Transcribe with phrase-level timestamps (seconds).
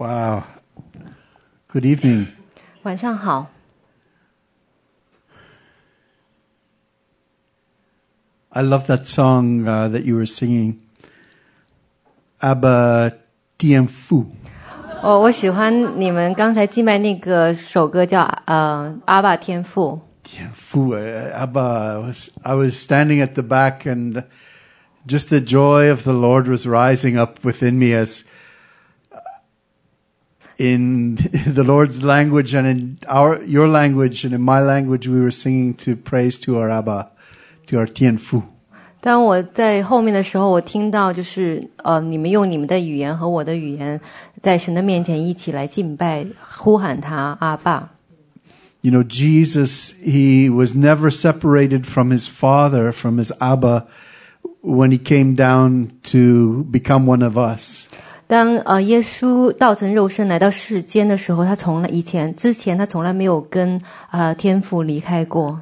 [0.00, 0.44] Wow.
[1.72, 2.26] Good evening.
[2.82, 3.48] 晚上好，
[8.50, 10.76] I love that song uh, that you were singing.
[12.40, 13.12] Abba
[13.58, 14.26] Tiemfu.
[15.02, 20.00] 哦，我喜欢你们刚才敬拜那个首歌叫呃阿爸天父。
[20.24, 20.94] Tiemfu.
[20.94, 21.60] uh, Abba.
[21.60, 24.24] I was, I was standing at the back and
[25.06, 28.24] just the joy of the Lord was rising up within me as uh,
[30.60, 31.16] in
[31.52, 35.74] the Lord's language and in our, your language and in my language we were singing
[35.74, 37.10] to praise to our Abba,
[37.66, 38.42] to our Tienfu.
[39.00, 44.00] 当我在后面的时候，我听到就是呃你们用你们的语言和我的语言，
[44.42, 47.90] 在神的面前一起来敬拜，呼喊他阿爸。
[48.80, 53.86] You know, Jesus, he was never separated from his father, from his Abba,
[54.62, 57.86] when he came down to become one of us.
[58.31, 65.59] 当呃耶稣道成肉身来到世间的时候，他从来以前之前他从来没有跟呃天父离开过。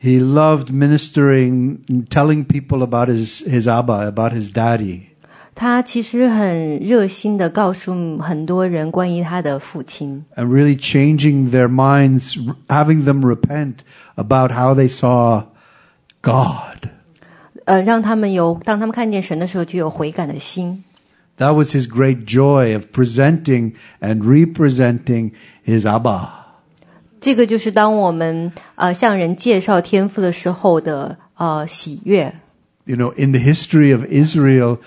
[0.00, 5.00] He loved ministering telling people about his, his Abba, about his daddy.
[5.54, 12.38] 他其实很热心的告诉很多人关于他的父亲，and really changing their minds,
[12.68, 13.74] having them repent
[14.14, 15.42] about how they saw
[16.22, 16.88] God.
[17.66, 20.84] 呃，让他们有当他们看见神的时候就有悔改的心。
[21.37, 25.31] That was his great joy of presenting and representing
[25.65, 26.29] his Abba.
[27.19, 32.33] 这个就是当我们呃向人介绍天赋的时候的呃喜悦。
[32.85, 34.79] You know, in the history of Israel,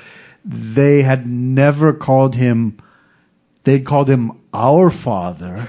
[0.46, 2.72] they had never called him,
[3.64, 5.66] they'd called him our father,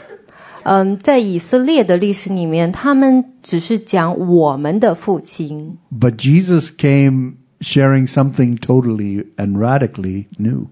[0.63, 10.67] 嗯，在以色列的历史里面，他们只是讲我们的父亲， but Jesus came sharing something totally and radically new.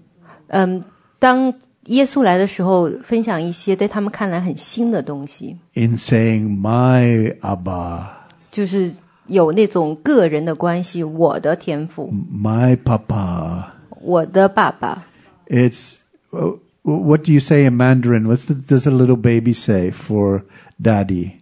[0.48, 0.82] 嗯，
[1.18, 1.52] 当
[1.86, 8.06] 耶稣来的时候，分享一些在他们看来很新的东西， In saying, my Abba,
[8.50, 8.92] 就是
[9.26, 13.64] 有那种个人的关系，我的天赋， my Papa.
[14.00, 15.04] 我的爸爸。
[15.48, 15.96] It's
[16.30, 18.26] uh, what do you say in Mandarin?
[18.26, 20.42] What's the, does a little baby say for
[20.80, 21.39] daddy?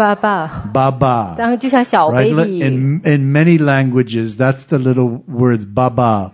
[0.00, 1.34] 爸爸， Baba.
[1.36, 2.34] 当就像小 Right?
[2.34, 6.32] baby，、 In in many languages, that's the little words baba,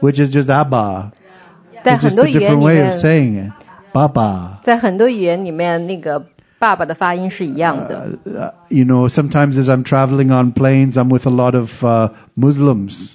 [0.00, 1.10] which is just abba.
[1.82, 3.52] 在 It's 很 just 多 a 语言 different 里 way of 面， saying it.
[3.92, 4.60] Baba.
[4.62, 6.24] 在很多语言里面，那个
[6.60, 8.08] 爸爸的发音是一样的。
[8.24, 12.10] Uh, you know, sometimes as I'm traveling on planes, I'm with a lot of uh,
[12.36, 13.14] Muslims.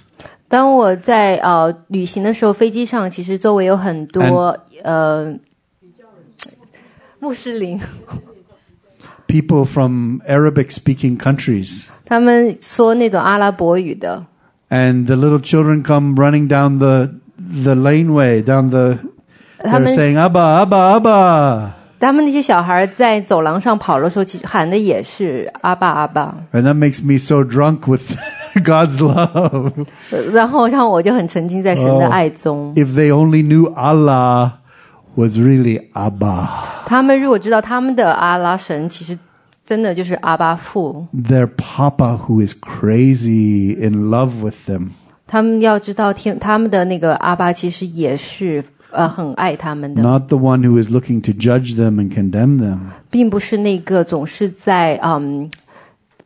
[0.50, 5.34] 当我在呃旅行的时候，飞机上其实周围有很多呃
[7.20, 7.80] 穆斯林，
[9.32, 11.86] People from Arabic-speaking countries.
[12.06, 14.26] 他们说那种阿拉伯语的，
[14.70, 17.10] and the little children come running down the
[17.64, 18.98] the laneway down the
[19.60, 21.70] 他 they're 们 saying abba abba abba
[22.00, 28.04] 他们那些小孩在走廊上跑的时候，其实喊的也是阿爸阿爸， and that makes me so drunk with
[28.64, 29.74] God's love
[30.12, 32.74] 呃然后让我就很沉浸在神的爱中。
[32.76, 34.52] if they only knew Allah
[35.16, 36.48] was really abba
[36.86, 39.18] 他们如果知道他们的阿拉神其实
[39.66, 44.90] 真的就是阿巴父， their papa who is crazy in love with them
[45.26, 50.02] 他们要知道天他们的那个阿巴其实也是呃很爱他们的。
[50.02, 52.78] not the one who is looking to judge them and condemn them
[53.10, 55.50] 并不是那个总是在嗯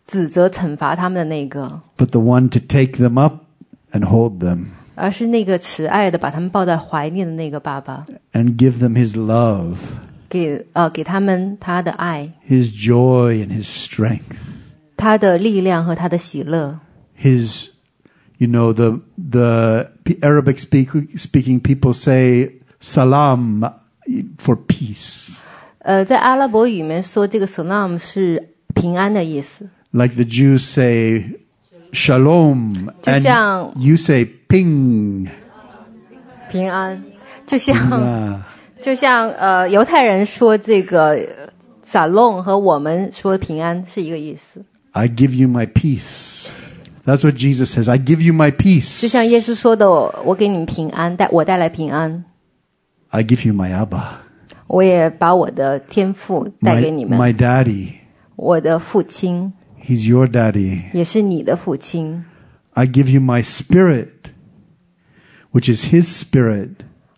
[0.05, 3.37] 指责惩罚他们的那个， but the one to take them up
[3.91, 4.65] and hold them
[4.95, 9.75] 而是那个慈爱的把他们抱在怀里的那个爸爸， and give them his love
[10.29, 14.21] 给呃给他们他的爱、 his joy and his strength
[14.97, 16.79] 他的力量和他的喜乐。
[17.19, 17.69] his
[18.37, 23.71] you know the the P- arabic speak, speaking people say salam
[24.37, 25.29] for peace
[25.79, 31.23] 呃，在阿拉伯语里面说这个 salam 是平安的意思， like the jews say
[31.91, 35.27] shalom 就 and 像 you say ping
[36.49, 37.01] 平安，
[37.45, 38.39] 就像 Ah.
[38.81, 41.27] 就像呃犹太人说这个
[41.83, 46.47] 撒弄和我们说平安是一个意思， i give you my peace
[47.05, 52.25] that's what jesus says i give you my 就 peace 像耶稣说的，我给你们平安，带我带来平安。
[53.09, 54.03] i give you my abba
[54.67, 57.89] 我也把我的天赋带 my, 给你们， my daddy
[58.35, 59.53] 我的父亲
[59.83, 62.23] he's your daddy 也是你的父亲。
[62.73, 64.07] i give you my spirit
[65.55, 66.69] which is his spirit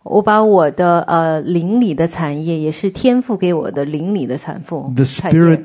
[0.03, 5.63] 我把我的呃灵里的产业，也是天赋给我的灵里的产妇 the 产业 spirit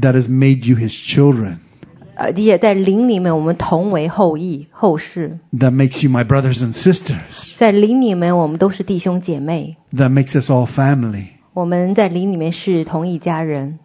[0.00, 1.56] that has made you his children
[2.14, 7.56] 呃，也在灵里面我们同为后裔后世， That makes you my brothers and sisters.
[7.56, 11.28] 在灵里面我们都是弟兄姐妹， That makes us all family.
[11.54, 13.78] 我们在灵里面是同一家人。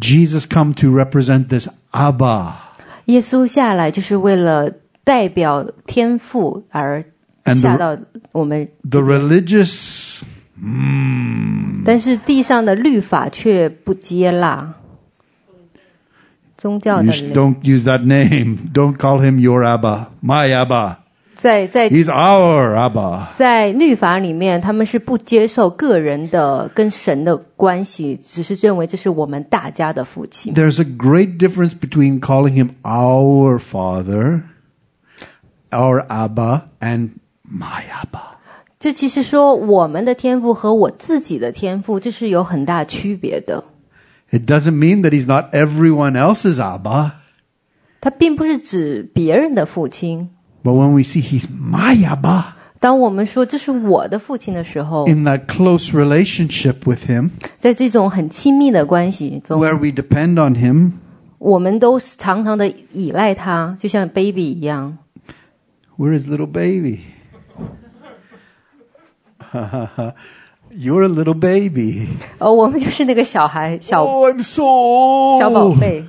[0.00, 2.54] Jesus come to represent this Abba.
[3.04, 4.72] 耶稣下来就是为了
[5.03, 7.03] 代表天赋而
[7.55, 7.97] 下到
[8.31, 10.21] 我们 the religious,
[10.57, 14.73] mm, 但是地上的律法却不接纳
[16.55, 18.71] 宗教的灵，don't use that name.
[18.73, 20.97] Don't call him your Abba, my Abba.
[21.35, 23.33] 在在 He's our Abba.
[23.33, 30.53] 在律法里面，他们是不接受个人的跟神的关系，只是认为这是我们大家的父亲。
[30.53, 34.43] There's a great difference between calling him our Father,
[35.72, 37.10] our Abba, and
[37.44, 38.36] my Abba.
[38.78, 43.64] 这其实说我们的天赋和我自己的天赋，这是有很大区别的。
[44.30, 47.12] It doesn't mean that he's not everyone else's Abba,
[48.00, 50.30] 它并不是指别人的父亲。
[50.62, 59.60] but when we see he's my Abba, 当我们说这是我的父亲的时候， in that close relationship with him, 在这种很亲密的关系中，
[59.60, 60.92] where we depend on him,
[61.38, 64.98] 我们都是常常的依赖他，就像 baby 一样。
[65.96, 67.00] we're his little baby.
[70.70, 72.08] You're a little baby.
[72.38, 75.80] 哦，我们就是那个小孩，小 Oh, I'm so 小宝 old.
[75.80, 76.04] 贝。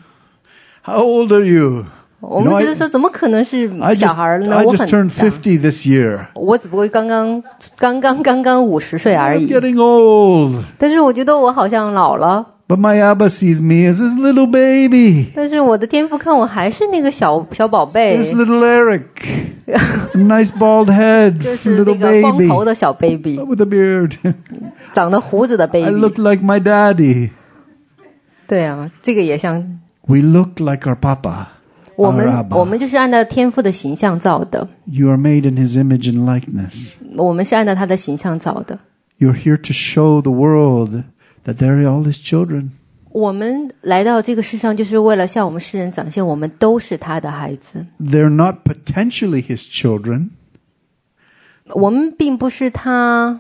[0.84, 1.86] How old are you?
[2.20, 4.54] 我们 You know, 觉 I- 得说，怎么可能是 I 小 just, 孩呢？
[4.58, 6.26] I 我 just 很 turned 大， 50 this year.
[6.36, 7.42] 我只不过刚刚
[7.78, 9.54] 刚刚刚刚五十岁而 I'm 已。
[9.54, 10.62] getting old.
[10.78, 12.53] 但是我觉得我好像老了。
[12.74, 15.32] But my Abba sees me as his little baby.
[15.36, 19.02] 但是我的天赋看我还是那个小小宝贝， This little Eric.
[19.66, 21.40] A nice bald head.
[21.40, 22.48] 就是那 Little 个光 baby.
[22.48, 24.12] 头的小 baby， With a beard.
[24.94, 25.92] 长得胡子的 I baby。
[25.92, 27.32] look like my daddy.
[28.48, 31.48] 对啊，这个也像 We look like our Papa.
[31.96, 32.56] 我 Our 们， Abba.
[32.56, 36.94] 我们就是按照天赋的形象造的， You are made in his image and likeness.
[37.18, 38.80] 我们是按照他的形象造的。
[39.20, 41.04] You're here to show the world
[41.46, 42.70] that they're all his children.
[43.12, 47.86] 我们来到这个世上，就是为了向我们世人展现，我们都是他的孩子。
[48.00, 50.30] They're not potentially his children.
[51.66, 53.40] 我们并不是他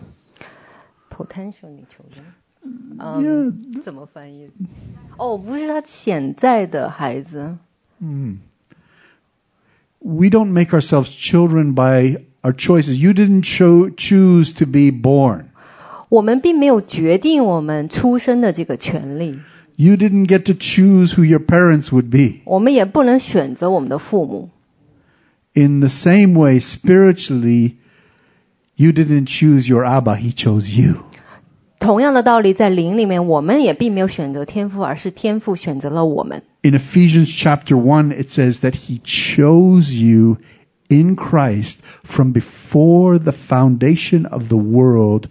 [1.10, 2.24] potentially children，
[2.98, 4.50] 嗯，怎么翻译？
[5.18, 7.58] 哦，不是他潜在的孩子。
[10.00, 12.94] We don't make ourselves children by our choices.
[12.96, 15.46] You didn't cho- choose to be born.
[16.14, 19.40] 我们并没有决定我们出生的这个权利，
[19.76, 22.42] You didn't get to choose who your parents would be.
[22.46, 24.50] 我们也不能选择我们的父母。
[25.54, 27.76] In the same way, spiritually,
[28.76, 30.96] you didn't choose your Abba, he chose you.
[31.80, 36.44] 同样的道理，在灵里面，我们也并没有选择天赋，而是天赋选择了我们。
[36.62, 40.38] In Ephesians chapter 1, it says that he chose you
[40.90, 45.30] in Christ from before the foundation of the world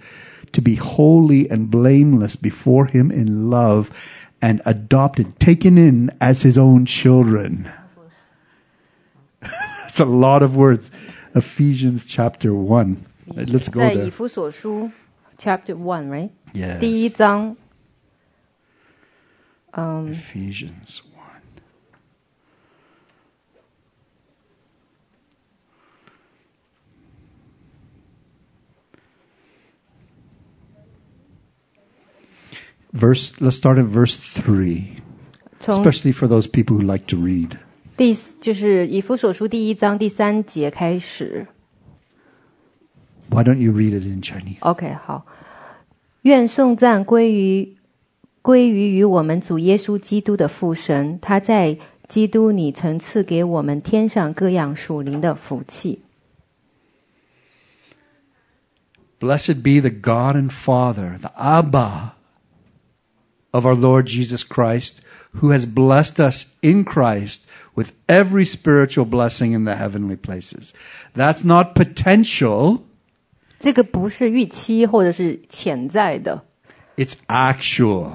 [0.53, 3.91] to be holy and blameless before him in love
[4.41, 7.71] and adopted, taken in as his own children.
[9.41, 10.91] That's a lot of words.
[11.35, 13.05] Ephesians chapter 1.
[13.35, 14.11] Let's go 在以 there.
[14.11, 14.91] 弗所书
[15.37, 16.79] Chapter One right， Yes.
[16.81, 17.57] 第一章，
[19.73, 21.01] 嗯， Ephesians
[32.93, 35.03] Verse, let's start at verse 3,
[35.61, 37.59] 从 especially for those people who like to read.
[37.97, 41.47] 第就是以弗所书第一章第三节开始。
[43.31, 44.57] Why don't you read it in Chinese?
[44.61, 45.27] OK，好，
[46.23, 47.77] 愿颂赞归于
[48.41, 51.77] 归于于我们主耶稣基督的父神，他在
[52.09, 56.01] 基督里曾赐给我们天上各样属灵的福气。
[59.21, 62.13] Blessed be the God and Father, the Abba
[63.53, 65.01] of our Lord Jesus Christ,
[65.41, 67.43] who has blessed us in Christ
[67.75, 70.73] with every spiritual blessing in the heavenly places.
[71.15, 72.83] That's not potential,
[73.61, 76.43] 这个不是预期或者是潜在的，
[76.97, 78.13] it's actual.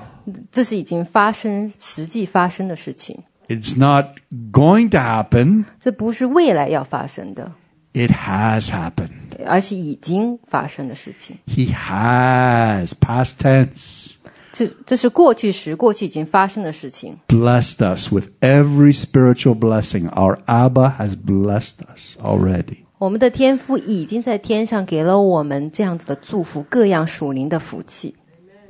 [0.52, 4.20] 这是已经发生、实际发生的事情， It's not
[4.52, 7.52] going to happen, 这不是未来要发生的，
[7.94, 9.12] it has happened.
[9.46, 11.38] 而是已经发生的事情。
[11.46, 14.13] He has, past tense,
[14.58, 17.18] 这这是过去时、过去已经发生的事情。
[17.28, 20.10] blessed us with every spiritual blessing.
[20.10, 22.78] Our Abba has blessed us already.
[23.00, 28.16] 我们的天父已经在天上给了我们这样子的祝福，各样属灵的福气。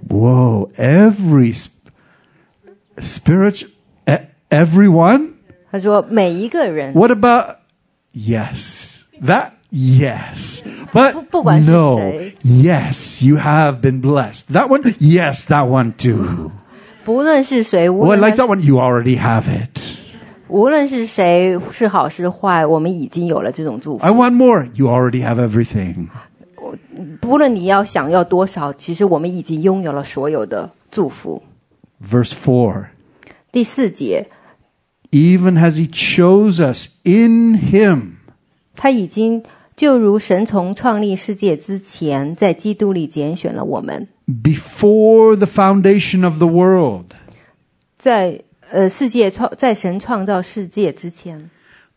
[0.09, 1.69] Whoa, every sp-
[2.97, 3.69] spiritual,
[4.05, 5.29] e- Everyone?
[5.71, 7.57] 他说每一个人， What about
[8.13, 9.01] yes?
[9.21, 10.61] That yes.
[10.91, 11.97] But 不-不管是 no.
[11.97, 12.35] 谁。
[12.43, 14.43] Yes, you have been blessed.
[14.51, 14.83] That one?
[14.99, 16.51] Yes, that one too.
[17.03, 18.61] 不论是谁，无 Oh, I 论 like 他 that one.
[18.61, 19.79] You already have it.
[20.47, 24.05] 无论是谁是好是坏，我们已经有了这种祝福。
[24.05, 24.67] I want more.
[24.75, 26.07] You already have everything.
[27.19, 31.43] 不论你要想要多少，其实我们已经拥有了所有的祝福。
[32.07, 32.85] Verse 4.
[33.51, 34.27] 第四节，
[35.11, 38.13] Even as he chose us in him
[38.75, 39.43] 他已经
[39.77, 47.05] 就如神从创立世界之前，在基督里拣选了我们， before the foundation of the world.
[47.97, 51.49] 在呃世界创在神创造世界之前，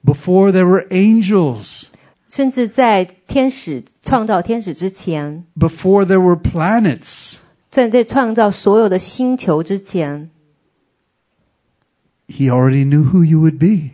[0.04, 1.84] Before there were angels.
[2.28, 7.36] 甚至在天使创造天使之前， Before there were planets.
[7.70, 10.30] 在在创造所有的星球之前，
[12.28, 13.90] He already knew who you would be.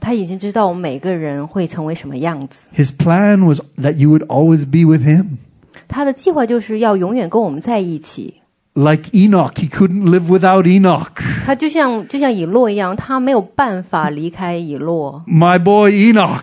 [0.00, 2.68] 他已经知道我们每个人会成为什么样子。
[2.76, 5.38] His plan was that you would always be with him.
[5.88, 8.42] 他的计划就是要永远跟我们在一起。
[8.74, 11.22] Like Enoch, he couldn't live without Enoch.
[11.46, 15.24] 他就像就像以诺一样，他没有办法离开以诺。
[15.26, 16.42] My boy Enoch.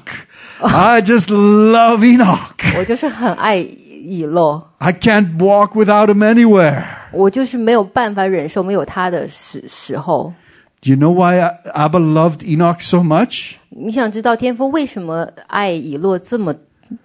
[0.60, 2.78] I just love Enoch.
[2.80, 6.86] 我就是很爱以诺， I can't walk without him anywhere.
[7.12, 10.34] 我就是没有办法忍受没有他的时时候。
[10.82, 11.40] Do you know why
[11.74, 13.54] Abba loved Enoch so much?
[13.70, 16.54] 你想知道天父为什么爱以诺这么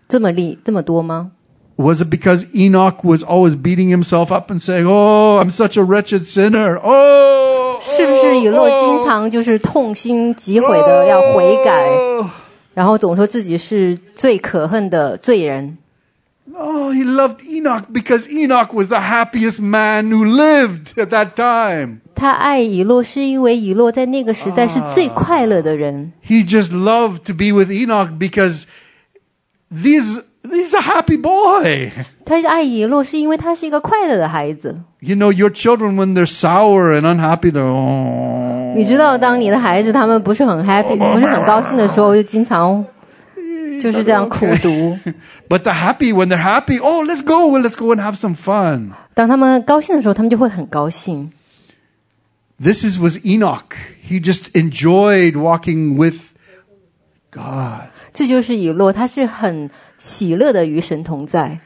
[0.08, 1.30] 这么力这么多吗？
[1.76, 5.84] Was it because Enoch was always beating himself up and saying, Oh, I'm such a
[5.84, 6.76] wretched sinner.
[6.82, 12.26] Oh, 是不是以诺经常就是痛心疾悔的要悔改， Oh,
[12.74, 15.78] 然后总说自己是最可恨的罪人？
[16.56, 22.00] oh, he loved Enoch because Enoch was the happiest man who lived at that time.
[22.14, 26.12] 他爱以诺是因为以诺在那个时代是最快乐的人。
[26.26, 28.64] He just loved to be with Enoch because
[29.70, 31.92] these, he's a happy boy.
[32.24, 34.80] 他爱以诺是因为他是一个快乐的孩子。
[35.00, 38.74] You know, your children, when they're sour and unhappy, they're, oh.
[38.76, 42.84] 你知道，当你的孩子他们不是很 happy，不是很高兴的时候，就经常
[43.80, 44.98] 就是这样苦读。
[45.48, 48.34] But the happy, when they're happy, oh, let's go, well, let's go and have some
[48.34, 48.92] fun.
[49.14, 51.30] 当他们高兴的时候，他们就会很高兴。
[52.60, 53.76] This is, was Enoch.
[54.08, 56.16] He just enjoyed walking with
[57.30, 61.60] God 这就是以诺，他是很喜乐的与神同在，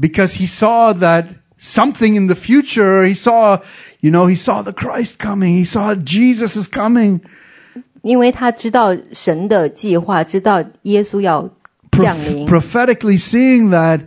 [0.00, 1.26] because he saw that
[1.60, 3.04] something in the future.
[3.04, 3.60] He saw,
[4.00, 5.58] you know, he saw the Christ coming.
[5.58, 7.20] He saw Jesus is coming.
[8.01, 11.49] 因为他知道神的计划，知道耶稣要
[11.91, 12.47] 降临。
[12.47, 14.01] prophetically seeing that.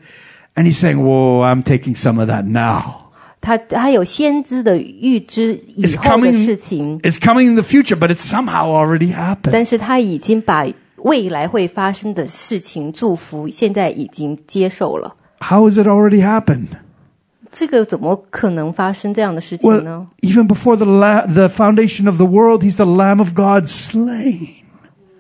[0.55, 3.09] And he's saying, whoa, I'm taking some of that now.
[3.41, 9.51] 他他有先知的预知以后的事情，it's coming in the future, but it's somehow already happened.
[9.51, 10.67] 但是他已经把
[10.99, 15.17] 未来会发生的事情祝福，现在已经接受了。
[15.41, 16.69] How has it already happened?
[17.52, 23.68] 这个怎么可能发生这样的事情呢 Well,？even before the la- the foundation of the world, he's the Lamb of God
[23.68, 24.50] slain.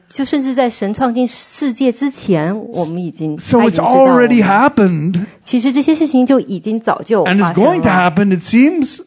[0.09, 4.47] 就甚至在神创建世界之前，我们已经 So 他已 it's 经知道我 already 们。
[4.47, 8.37] happened, 其实这些事情就已经早就 and 发 it's 生 going to 了， happen.
[8.37, 8.99] It seems,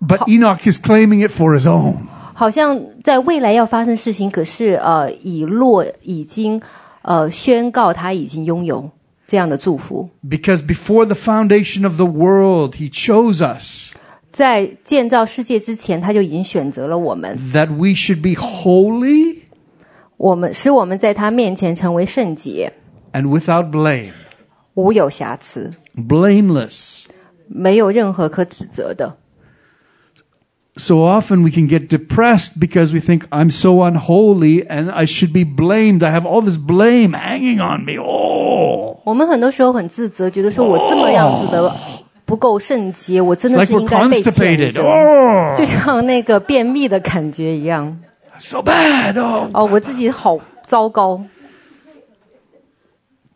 [0.00, 1.96] but Enoch is claiming it for his own.
[2.34, 6.62] 好像在未来要发生事情，可是呃，以诺已经
[7.02, 8.90] 呃宣告他已经拥有
[9.32, 10.10] 这样的祝福。
[10.28, 13.94] Because before the foundation of the world, he chose us
[14.30, 19.38] 在建造世界之前，他就已经选择了我们， that we should be holy
[20.16, 22.72] 我们使我们在他面前成为圣洁，
[23.12, 24.12] and without blame,
[24.74, 27.04] 无有瑕疵， blameless.
[27.48, 29.16] 没有任何可指责的。
[30.76, 35.32] So often we can get depressed because we think I'm so unholy and I should
[35.32, 36.04] be blamed.
[36.04, 37.98] I have all this blame hanging on me.
[37.98, 38.41] Oh.
[39.04, 41.74] 我们很多时候很自责，觉得说我这么样子的
[42.24, 44.72] 不够圣洁，我真 It's 的 like 是 we're 应该被谴 constipated.
[44.72, 48.00] 责， Oh, 就像那个便秘的感觉一样。
[48.40, 49.18] so bad.
[49.20, 49.48] Oh.
[49.52, 51.22] 哦，我自己好糟糕。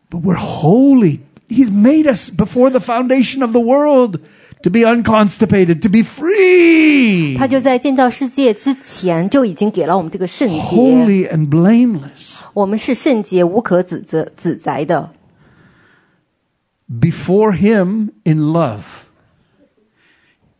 [0.09, 1.19] But we're holy.
[1.49, 4.19] He's made us before the foundation of the world
[4.61, 12.39] to be unconstipated, to be free, 他就在建造世界之前就已经给了我们这个圣洁， holy and blameless.
[12.53, 15.11] 我们是圣洁无可指责指责的。
[16.87, 18.83] Before Him in love,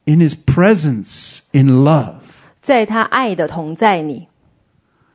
[0.05, 2.15] in His presence in love.
[2.61, 4.27] 在他爱的同在里，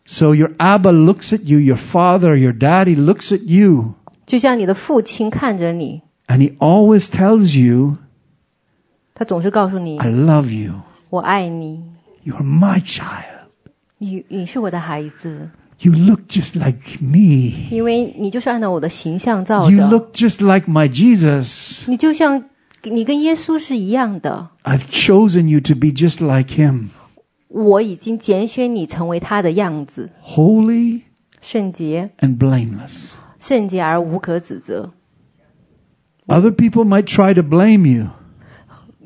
[0.05, 3.95] So your Abba looks at you, your father, your daddy looks at you,
[4.27, 7.97] 就像你的父亲看着你， and he always tells you,
[9.15, 10.75] 他总是告诉你 I love you.
[11.11, 11.83] 我爱你，
[12.25, 13.49] You're my child.
[13.99, 17.69] 你你是我的孩子， You look just like me.
[17.71, 21.89] 因为你就是按照我的形象造 You 的， look just like my Jesus.
[21.89, 22.45] 你就像
[22.85, 24.51] 你跟耶稣是一样的。
[24.65, 26.89] I've chosen you to be just like him.
[27.49, 31.01] 我已经拣选你成为他的样子， Holy
[31.41, 33.13] 圣洁， and blameless.
[33.41, 34.93] 圣洁而无可指责。
[36.27, 38.09] Other people might try to blame you.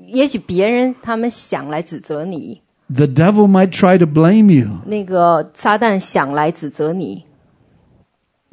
[0.07, 7.25] 也许别人他们想来指责你， The devil might try to blame you, 那个撒旦想来指责你，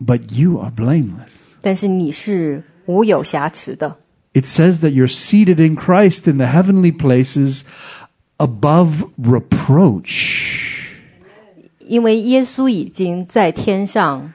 [0.06, 1.32] but you are blameless.
[1.62, 3.98] 但是你是无有瑕疵的。
[4.34, 7.64] It says that you're seated in Christ in the heavenly places
[8.38, 10.78] above reproach.
[11.80, 14.32] 因为耶稣已经在天上，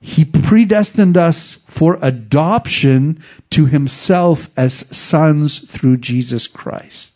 [0.00, 3.16] He predestined us for adoption
[3.50, 7.10] to himself as sons through Jesus Christ.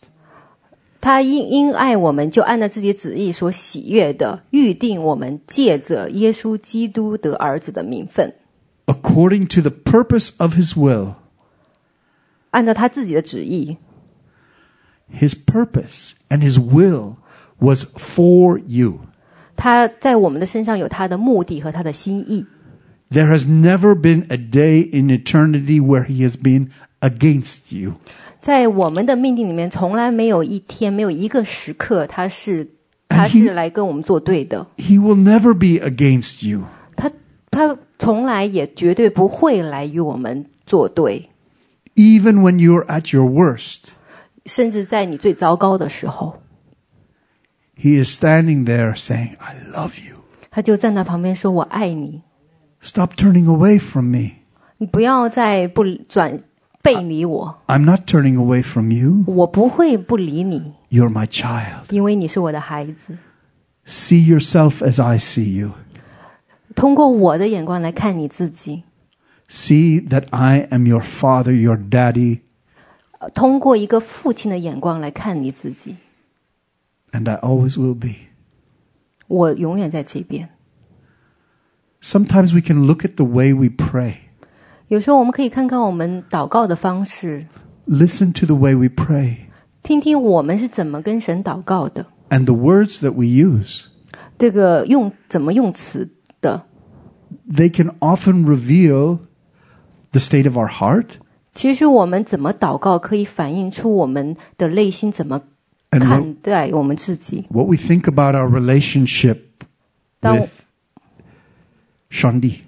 [0.99, 8.33] 他因因爱我们，就按照自己的旨意所喜悦的预定我们，借着耶稣基督得儿子的名分，
[8.87, 11.13] according to the purpose of his will.
[12.49, 13.77] 按照他自己的旨意，
[15.13, 17.15] His purpose and his will
[17.59, 18.99] was for you.
[19.55, 22.45] 他在我们的身上有他的目的和他的心意。
[23.11, 26.69] There has never been a day in eternity where he has been
[26.99, 27.93] against you.
[28.39, 32.69] 在我们的命定里面，从来没有一天，没有一个时刻，他是 And
[33.09, 34.67] 他 he- 是来跟我们作对的。
[34.77, 36.63] He will never be against you.
[36.95, 37.11] 他
[37.49, 41.29] 他从来也绝对不会来与我们作对，
[41.95, 43.89] Even when you're at your worst,
[44.45, 46.37] 甚至在你最糟糕的时候，
[47.75, 50.15] he is standing there saying, I love you.
[50.51, 52.21] 他就站在旁边说：“我爱你，”
[52.83, 54.31] Stop turning away from me.
[54.77, 56.41] 你不要再不转
[56.81, 59.23] 背离我， I'm not turning away from you.
[59.27, 61.91] 我不会不理你， You're my child.
[61.91, 63.17] 因为你是我的孩子。
[63.85, 65.71] See yourself as I see you.
[66.75, 68.83] 通过我的眼光来看你自己，
[69.49, 72.39] See that I am your father, your daddy,
[73.17, 75.97] 呃通过一个父亲的眼光来看你自己，
[77.11, 78.29] and I always will be.
[79.27, 80.49] 我永远在这边。
[82.03, 84.15] Sometimes we can look at the way we pray.
[84.87, 87.45] 有时候我们可以看看我们祷告的方式，
[87.87, 89.35] Listen to the way we pray
[89.83, 93.85] 听听我们是怎么跟神祷告的， and the words that we use.
[94.37, 96.09] 这个用怎么用词
[96.41, 96.63] 的。
[97.51, 99.19] They can often reveal
[100.11, 101.05] the state of our heart
[101.53, 105.41] 其实我们怎么祷告，可以反映出我们的内心怎么
[105.91, 107.45] and what, 看待我们自己。
[107.49, 109.37] what we think about our relationship
[110.19, 110.47] 当
[112.13, 112.59] with Shandi.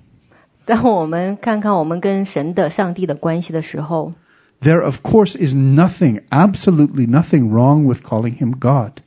[0.66, 4.14] 当我们看看我们跟神的、上帝的关系的时候，
[4.62, 9.02] There, of course, is nothing, absolutely nothing wrong with calling him God.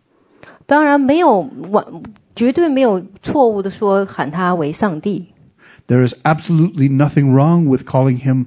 [0.66, 1.84] 当然没有完，
[2.34, 5.28] 绝对没有错误的说喊他为上帝。
[5.86, 8.46] There is absolutely nothing wrong with calling him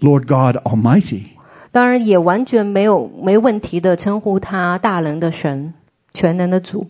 [0.00, 1.30] Lord God Almighty.
[1.72, 5.74] 当然也完全没有没问题的称呼他大能的神、
[6.14, 6.88] 全能的主。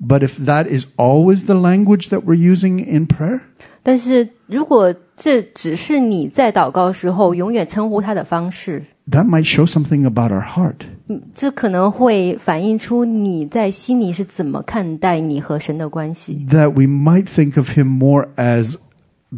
[0.00, 3.40] But if that is always the language that we're using in prayer,
[3.83, 10.75] 但是如果这只是你在祷告时候永远称呼他的方式，that might show something about our heart.
[11.07, 16.45] 嗯这可能会反映出你在心里是怎么看待你和神的关系。
[16.49, 18.75] That we might think of him more as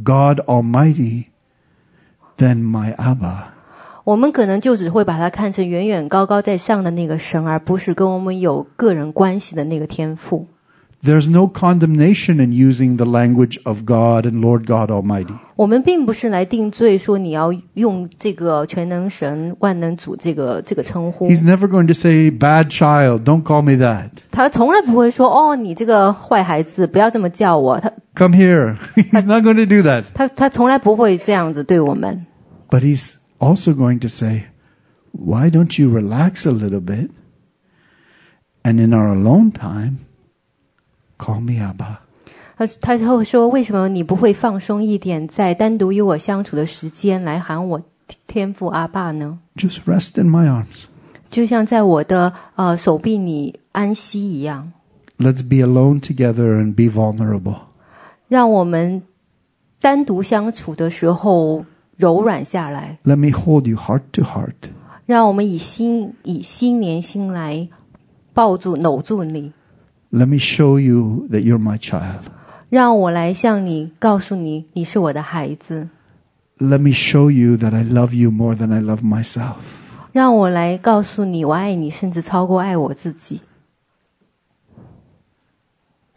[0.04, 1.26] God Almighty
[2.38, 3.46] than my Abba.
[4.04, 10.48] 我们可能就只会把它看成远远高高在上的那个神，而不是跟我们有个人关系的那个天赋。
[11.03, 15.33] There's no condemnation in using the language of God and Lord God Almighty.
[15.55, 21.29] 我们并不是来定罪，说你要用这个全能神、万能主这个这个称呼。
[21.29, 24.11] He's never going to say, bad child, don't call me that.
[24.33, 27.79] 他从来不会说：“哦，你这个坏孩子，不要这么叫我。
[27.79, 28.77] 他” Come here.
[28.97, 30.03] he's not going to do that.
[30.15, 32.27] 他他从来不会这样子对我们。
[32.69, 34.47] But he's also going to say,
[35.13, 37.11] why don't you relax a little bit?
[38.65, 39.99] And in our alone time,
[41.19, 41.99] call me Abba.
[42.57, 47.83] 他他就会说：“为什么你不会放松一点，在单独与我相处的时间来喊我
[48.27, 49.39] 天父阿爸呢？
[49.57, 50.87] Just rest in my arms.
[51.31, 54.73] 就像在我的呃手臂里安息一样，
[55.19, 57.59] Let's be alone together and be vulnerable.
[58.27, 59.03] 让我们
[59.81, 61.65] 单独相处的时候
[61.97, 64.55] 柔软下来， Let me hold you heart to heart.
[65.07, 67.69] 让我们以心以心连心来
[68.33, 69.53] 抱住搂住你，
[70.13, 72.23] Let me show you that you're my child.
[72.71, 75.89] 让我来向你告诉你，你是我的孩子。
[76.59, 79.57] Let me show you that I love you more than I love myself.
[80.13, 83.41] 让我来告诉你，我爱你，甚至超过爱我自己。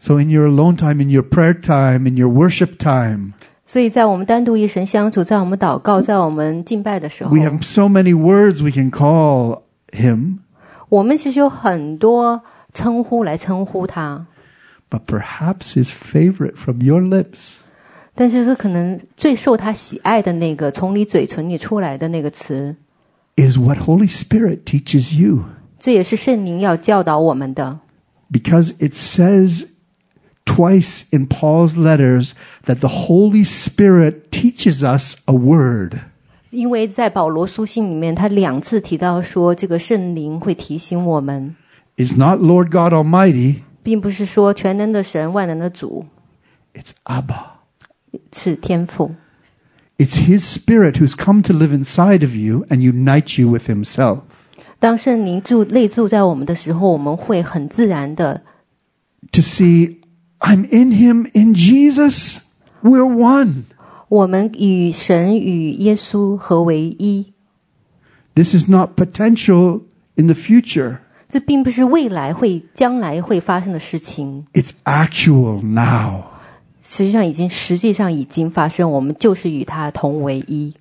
[0.00, 3.34] So in your alone time, in your prayer time, in your worship time,
[3.64, 9.60] 所以在我们单独与神相处，在我们祷告，在我们敬拜的时候 we，have so many words we can call
[9.92, 10.38] him,
[10.88, 12.42] 我们其实有很多
[12.73, 14.27] 称呼来称呼他
[14.89, 17.55] ，but perhaps his favorite from your lips
[18.13, 22.75] 但是是可能最受他喜爱的那个，从你嘴唇里出来的那个词
[23.35, 25.43] ，is what Holy Spirit teaches you.
[25.79, 27.79] 这也是圣灵要教导我们的。
[28.31, 29.67] Because it says
[30.45, 32.31] twice in Paul's letters
[32.65, 35.99] that the Holy Spirit teaches us a word.
[36.49, 41.55] 因为在保罗书信里面，他两次提到说，这个圣灵会提醒我们，
[41.96, 46.06] It's not Lord God Almighty, 并不是说全能的神、万能的主
[46.74, 47.52] it's Abba.
[48.32, 49.14] 是天父，
[49.98, 54.20] It's His Spirit who's come to live inside of you and unite you with Himself.
[54.78, 58.42] 当圣灵住内住在我们的时候，我们会很自然的
[59.32, 59.98] To see,
[60.40, 62.38] I'm in Him, in Jesus,
[62.82, 63.64] we're one.
[64.08, 67.32] 我们与神与耶稣合为一。
[68.34, 69.82] This is not potential
[70.16, 70.98] in the future,
[71.29, 76.23] 这并不是未来会、将来会发生的事情，it's actual now.
[76.81, 78.91] 实际上已经、实际上已经发生。
[78.91, 80.73] 我们就是与他同为一。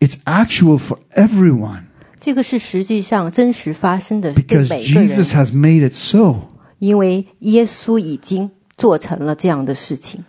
[0.00, 1.84] It's actual for everyone
[2.20, 6.36] 这个是实际上真实发生的，对 because 每个 Jesus，has made it so.
[6.78, 10.24] 因为耶稣已经做成了这样的事情。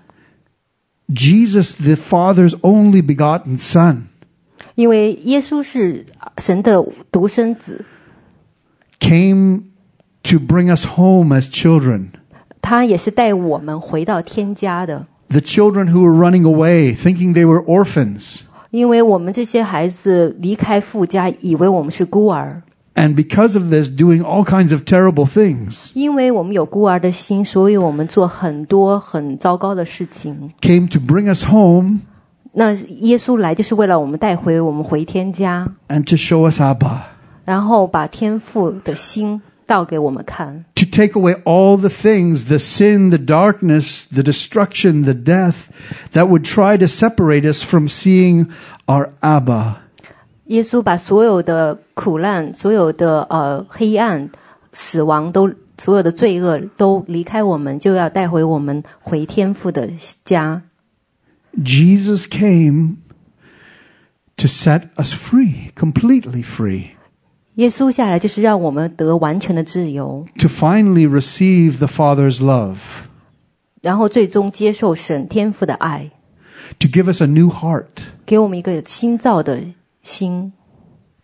[1.09, 4.03] Jesus, the Father's only begotten Son,
[4.75, 6.05] 因为耶稣是
[6.37, 7.83] 神的独生子，
[8.98, 9.62] came
[10.22, 12.08] to bring us home as children.
[12.60, 15.06] 他也是带我们回到天家的。
[15.28, 18.40] The children who were running away, thinking they were orphans.
[18.70, 22.62] 因为我们这些孩子离开父家，以为我们是孤儿，
[22.94, 30.52] And because of this, doing all kinds of terrible things, 因为我们有孤儿的心，所以我们做很多很糟糕的事情。
[30.60, 32.00] came to bring us home
[32.52, 37.00] 那耶稣来就是为了我们带回我们回天家， and to show us Abba.
[37.48, 45.68] 然后把天父的心倒给我们看， To take away all the things, the sin, the darkness, the destruction, the death
[46.12, 48.48] that would try to separate us from seeing
[48.86, 49.76] our Abba.
[50.46, 54.30] 耶稣把所有的苦难、所有的呃黑暗、
[54.72, 59.90] 死亡都所有的罪恶都离开我们，就要带回我们回天父的
[60.24, 60.62] 家。
[61.56, 62.96] Jesus came
[64.36, 66.90] to set us free, completely free,
[67.58, 72.78] 耶稣下来就是让我们得完全的自由， to finally receive the Father's love,
[73.80, 76.10] 然后最终接受神天父的爱，
[76.80, 77.86] to give us a new heart,
[78.26, 79.62] 给我们一个新造的
[80.02, 80.52] 心，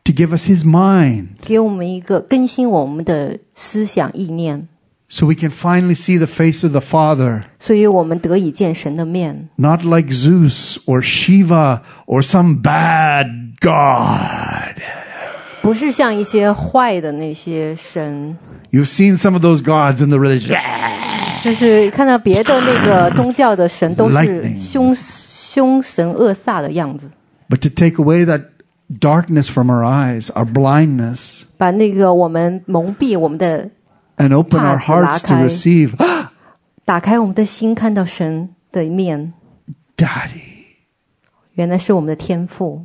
[0.04, 4.68] to give us His mind, 给我们一个更新我们的思想意念，
[5.08, 11.02] so we can finally see the face of the Father, 所以我们得以见神的面， not like Zeus or
[11.02, 13.26] Shiva or some bad
[13.60, 14.80] God.
[15.64, 18.36] 不是像一些坏的那些神，
[18.70, 20.58] You've seen some of those gods in the religion.
[21.42, 27.10] 就是看到别的那个宗教的神都是 Lightning 凶凶神恶煞的样子，
[27.48, 28.42] But to take away that
[28.88, 33.70] darkness from our eyes, our blindness, 把那个我们蒙蔽我们的，
[34.16, 35.92] and open our hearts to Path receive,
[36.84, 39.32] 打开我们的心，看到神的一面，
[39.96, 40.42] Daddy.
[41.54, 42.84] 原来是我们的天赋。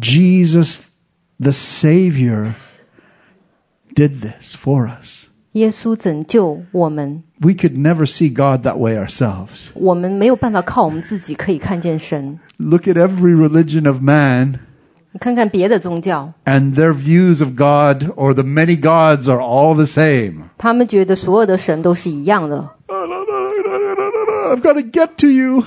[0.00, 0.80] Jesus,
[1.42, 2.54] the Savior,
[3.94, 5.26] did this for us.
[5.52, 9.70] 耶稣拯救我们， We could never see God that way ourselves.
[9.74, 12.38] 我们没有办法靠我们自己可以看见神。
[12.58, 14.58] Look at every religion of man,
[15.12, 20.42] 你看看别的宗教， and their views of God or the many gods are all the same.
[20.58, 25.64] 他们觉得所有的神都是一样的， I've got to get to you.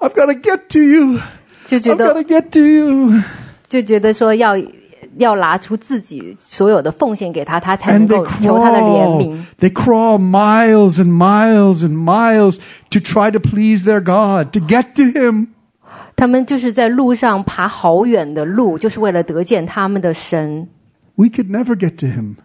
[0.00, 1.20] I've got to get to you.
[1.66, 3.22] 就觉 I've got 得 to get to you.
[3.66, 4.56] 就觉得说要
[5.16, 9.22] 要拿出自己所有的奉献给他，他才能 And they 够求他的怜 crawl.
[9.22, 9.44] 悯。
[9.60, 12.58] They crawl miles and miles and miles
[12.90, 15.48] to try to please their God, to get to Him.
[16.16, 20.68] 他们就是在路上爬好远的路，就是为了得见他们的神。
[21.14, 22.36] We could never get to Him.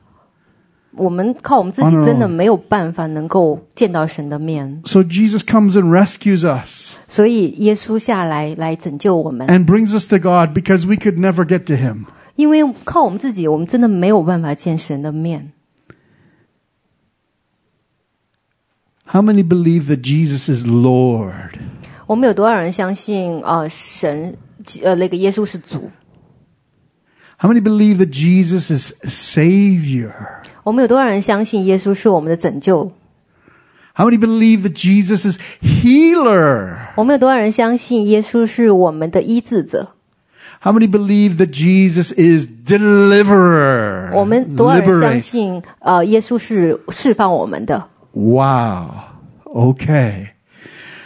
[0.96, 9.48] 我们靠我们自己 On our 真的 own 没有办法能够见到神的面， So Jesus comes and rescues us 所以耶稣下来来拯救我们。
[9.48, 12.06] and brings us to God because we could never get to Him.
[12.38, 15.52] 因为靠我们自己，我们真的没有办法见神的面。
[19.06, 21.60] How many believe that Jesus is Lord?
[22.08, 24.38] 我们有多少人相信呃神
[24.82, 25.92] 呃那个耶稣是主？
[27.38, 30.14] How many believe that Jesus is Savior?
[30.64, 32.92] 我们有多少人相信耶稣是我们的拯救？
[33.96, 36.78] How many believe that Jesus is healer?
[36.96, 39.90] 我们有多少人相信耶稣是我们的医治者？
[40.62, 44.14] How many believe that Jesus is deliverer?
[44.14, 45.20] 我们多少人相 Liberate.
[45.20, 47.84] 信呃耶稣是释放我们的？
[48.14, 48.92] Wow.
[49.46, 50.30] Okay.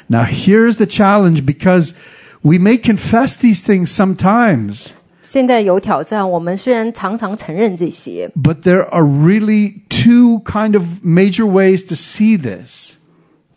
[0.07, 1.93] Now here's the challenge because
[2.41, 4.91] we may confess these things sometimes,
[5.23, 12.93] 现在有挑战，我们虽然常常承认这些， but there are really two kind of major ways to see this.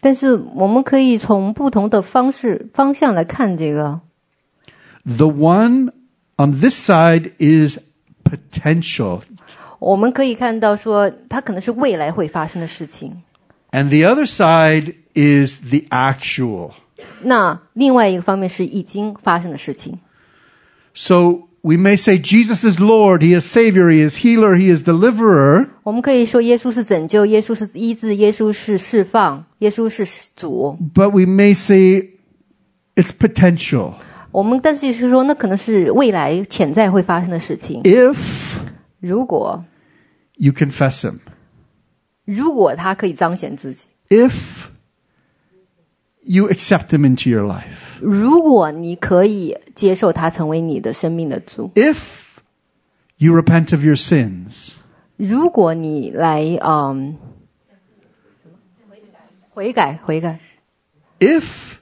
[0.01, 4.01] 但是我们可以从不同的方式方向来看这个。
[5.05, 5.93] The one
[6.37, 7.79] on this side is
[8.23, 9.23] potential,
[9.79, 13.23] 我们可以看到说，它可能是未来会发生的事情。
[13.73, 16.73] and the other side is the actual.
[17.23, 19.99] 那另外一个方面是已经发生的事情。
[20.93, 24.83] So we may say Jesus is Lord, He is Savior, He is healer, He is
[24.83, 30.05] deliverer, 我们可以说耶稣是拯救，耶稣是医治，耶稣是释放，耶稣是
[30.37, 30.77] 主。
[30.95, 32.11] but we may say
[32.97, 33.95] it's potential.
[34.35, 37.83] 我们但是是说，那可能是未来潜在会发生的事情。
[37.83, 38.17] If
[39.01, 39.65] 如果
[40.37, 41.19] you confess Him,
[42.25, 44.67] 如果他可以彰显自己， if
[46.23, 51.97] you accept Him into your life, 如果你可以接受他成为你的生命的主， if
[53.17, 54.75] you repent of your sins,
[55.17, 57.17] 如果你来嗯
[59.51, 60.39] 悔改悔改，
[61.19, 61.73] if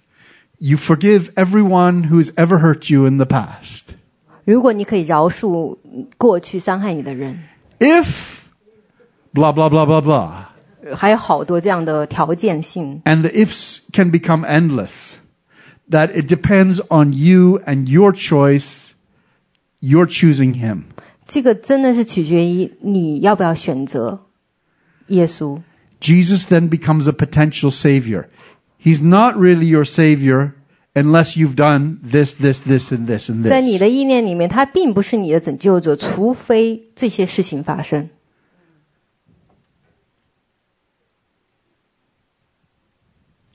[0.63, 3.83] you forgive everyone who has ever hurt you in the past,
[4.45, 5.77] 如果你可以饶恕
[6.17, 7.39] 过去伤害你的人，
[7.79, 8.39] if
[9.35, 10.45] blah, blah, blah, blah, blah.
[10.83, 13.03] 呃还有好多这样的条件性。
[13.05, 15.17] And the ifs can become endless.
[15.91, 18.93] That it depends on you and your choice.
[19.81, 20.85] You're choosing Him.
[21.27, 24.27] 这个真的是取决于你要不要选择
[25.09, 25.61] 耶稣。
[26.01, 28.27] Jesus then becomes a potential Savior.
[28.83, 30.53] He's not really your Savior
[30.95, 33.81] unless you've done this, this, this, and this, and 在你 this.
[33.81, 38.09] 的意念里面，他并不是你的拯救者，除非这些事情发生。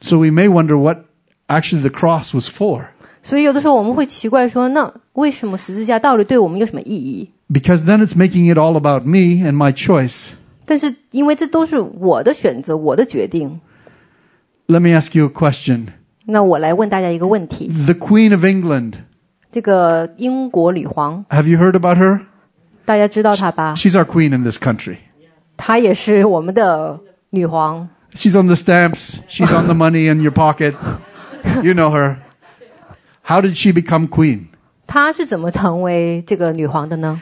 [0.02, 1.06] So we may wonder what
[1.48, 2.88] actually the cross was for.
[3.24, 7.30] 所以有的时候我们会奇怪说，那为什么十字架到底对我们有什么意义？
[7.50, 10.28] Because then it's making it all about me and my choice.
[10.66, 13.62] 但是因为这都是我的选择，我的决定。
[14.68, 15.88] Let me ask you a question.
[16.26, 18.94] 那我来问大家一个问题： The Queen of England,
[19.52, 22.22] 这个英国女皇， have you heard about her?
[22.86, 23.76] 大家知道她吧？
[23.78, 24.98] She's our queen in this country.
[25.58, 27.90] 她也是我们的女皇。
[28.14, 29.16] She's on the stamps.
[29.30, 30.76] She's on the money in your pocket.
[31.62, 32.18] You know her.
[33.24, 34.48] How did she become queen?
[34.88, 37.22] 她是怎么成为这个女皇的呢？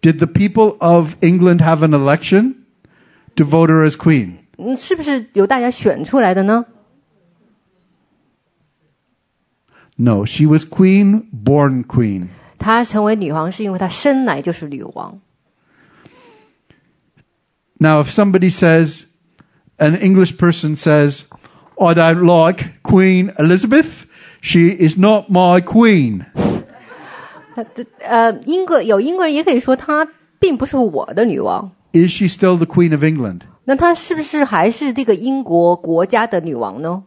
[0.00, 2.54] Did the people of England have an election
[3.36, 4.36] to vote her as queen?
[4.56, 6.64] 嗯，是不是由大家选出来的呢？
[10.02, 12.28] No, she was queen, born queen.
[12.58, 15.20] 她成为女皇是因为她生来就是女王。
[17.80, 19.04] Now, if somebody says,
[19.78, 21.22] an English person says,
[21.76, 24.06] I don't like Queen Elizabeth,
[24.40, 26.24] she is not my queen.
[28.00, 30.08] 呃，英国有英国人也可以说她
[30.40, 31.70] 并不是我的女王。
[31.92, 33.42] Is she still the Queen of England?
[33.64, 37.04] 那她是不是还是这个英国国家的女王呢？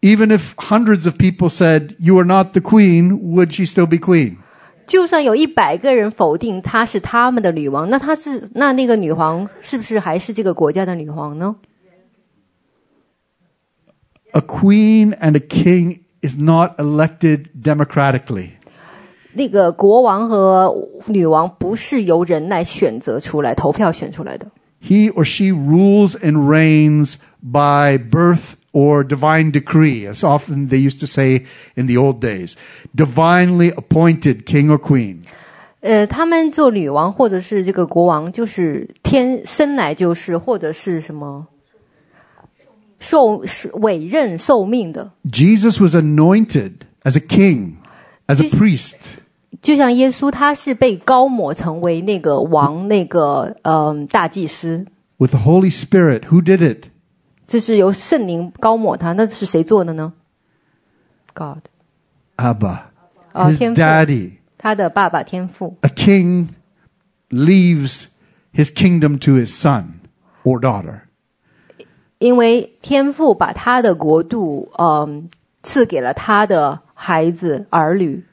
[0.00, 3.98] Even if hundreds of people said, You are not the queen, would she still be
[3.98, 4.38] queen?
[4.86, 11.54] 就算有一百个人否定她是他们的女王，那她是那那个女皇是不是还是这个国家的女皇呢？
[14.32, 18.50] A queen and a king is not elected democratically.
[19.34, 20.74] 那个国王和
[21.06, 24.48] 女王不是由人来选择出来、投票选出来的，
[24.80, 31.00] He or she rules and reigns by birth or divine decree, as often they used
[31.00, 31.46] to say
[31.76, 32.56] in the old days.
[32.94, 35.22] Divinely appointed king or queen.
[35.80, 41.46] 呃，他们做女王或者是这个国王，就是天生来就是，或者是什么
[43.00, 46.72] 受是委任受命的， Jesus was anointed
[47.02, 47.74] as a king,
[48.26, 48.96] as a Jesus- priest.
[49.61, 54.85] 就像耶稣，他是被高抹成为那个王，那个嗯、大祭司
[55.17, 56.25] ，With the Holy Spirit.
[56.25, 56.89] Who did it?
[57.47, 60.13] 这是由圣灵高抹他，那是谁做的呢
[61.33, 62.79] ？God，Abba.
[63.31, 63.81] Oh, his 天父。
[63.81, 64.31] daddy.
[64.57, 65.77] 他的爸爸天父。
[65.81, 66.49] A king
[67.29, 68.05] leaves
[68.53, 69.85] his kingdom to his son
[70.43, 71.01] or daughter.
[72.19, 75.29] 因为天父把他的国度，嗯，
[75.63, 78.23] 赐给了他的孩子儿女。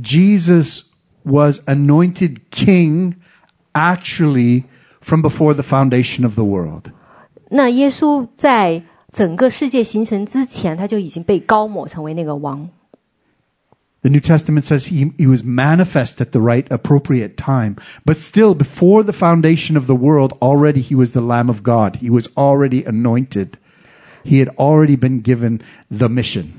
[0.00, 0.84] Jesus
[1.24, 3.16] was anointed king
[3.74, 4.64] actually
[5.00, 6.90] from before the foundation of the world.
[7.50, 12.68] 那耶稣在整个世界形成之前，他就已经被高抹成为那个王。
[14.02, 17.76] The New Testament says he, he was manifest at the right appropriate time.
[18.04, 21.96] But still, before the foundation of the world, already he was the Lamb of God.
[22.02, 23.56] He was already anointed.
[24.22, 26.52] He had already been given the mission.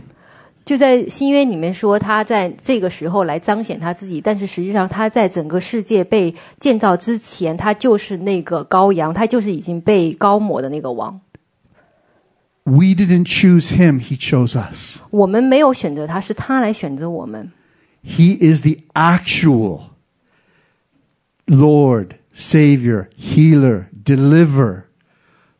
[0.69, 11.21] 就在新约里面说，他在这个时候来彰显他自己，但是实际上他在整个世界被建造之前，他就是那个羔羊，他就是已经被高抹的那个王。
[12.63, 14.97] We didn't choose him, he chose us.
[15.11, 17.51] 我们没有选择他，是他来选择我们。
[18.03, 19.81] He is the actual
[21.45, 24.85] Lord, Savior, Healer, Deliverer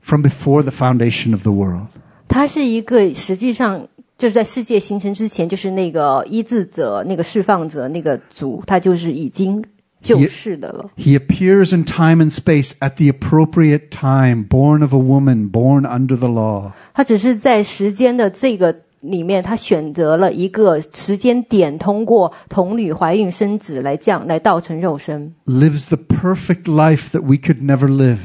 [0.02, 1.90] from before the foundation of the world.
[2.28, 3.88] 他是一个实际上
[4.21, 9.65] 就是在世界形成之前，就是那个医治者、那个释放者、那个主，他就是已经
[10.03, 10.91] 就是的了。
[10.99, 16.19] He appears in time and space at the appropriate time, born of a woman, born under
[16.19, 16.73] the law.
[16.93, 25.33] 他只是在时间的这个里面，他选择了一个时间点，通过童女怀孕生子来降来道成肉身。
[25.47, 28.19] lives the perfect life that we could never live.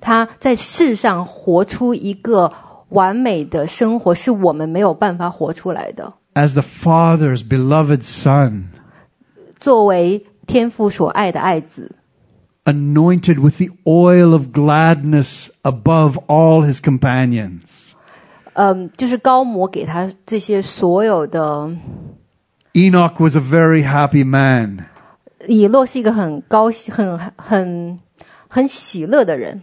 [0.00, 2.52] 他在世上活出一个
[2.90, 6.14] 完美的生活，是我们没有办法活出来的。
[6.34, 8.64] As the Father's beloved Son,
[9.58, 11.96] 作为天父所爱的爱子
[12.64, 17.60] ，anointed with the oil of gladness above all his companions.
[18.54, 21.70] 嗯，就是高摩给他这些所有的。
[22.74, 24.86] Enoch was a very happy man.
[25.46, 27.98] 以诺是一个很高兴、很很
[28.48, 29.62] 很喜乐的人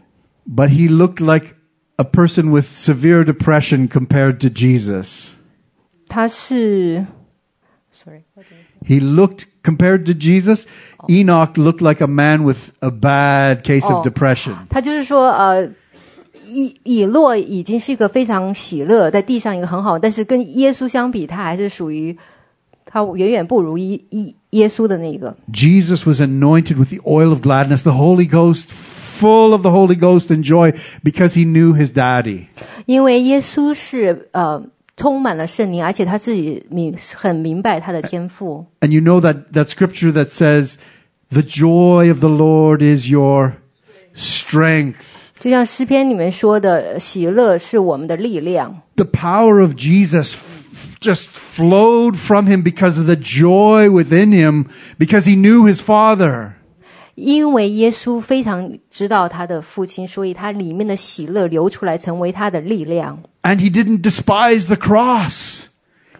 [0.50, 1.56] ，But he looked like
[1.97, 5.31] a person with severe depression compared to Jesus.
[6.09, 7.07] 他是，
[7.93, 8.23] sorry，
[8.87, 10.65] He looked, compared to Jesus,
[11.09, 14.03] Enoch looked like a man with a bad case of Oh.
[14.03, 14.55] depression.
[14.71, 15.67] 他就是说，呃，
[16.49, 22.17] 以以诺已经是一个非常喜乐，在地上一个很好，但是跟耶稣相比，他还是属于
[22.87, 25.37] 他远远不如耶耶耶稣的那个。
[25.53, 28.69] Jesus was anointed with the oil of gladness, the Holy Ghost,
[29.19, 30.73] full of the Holy Ghost and joy
[31.03, 32.47] because he knew his daddy.
[32.87, 34.63] 因为耶稣是呃
[34.97, 38.67] 充满了圣灵，而且他自己明很明白他的天赋。
[38.81, 40.75] And you know that, that scripture that says,
[41.31, 43.55] the joy of the Lord is your
[44.15, 44.97] strength.
[45.39, 48.83] 就像诗篇里面说的，喜乐是我们的力量。
[48.97, 54.67] The power of Jesus f- just flowed from him because of the joy within him,
[54.99, 56.53] because he knew his father.
[57.16, 63.24] 因为耶稣非常知道他的父亲，所以他里面的喜乐流出来，成为他的力量。
[63.42, 65.64] And he didn't despise the cross.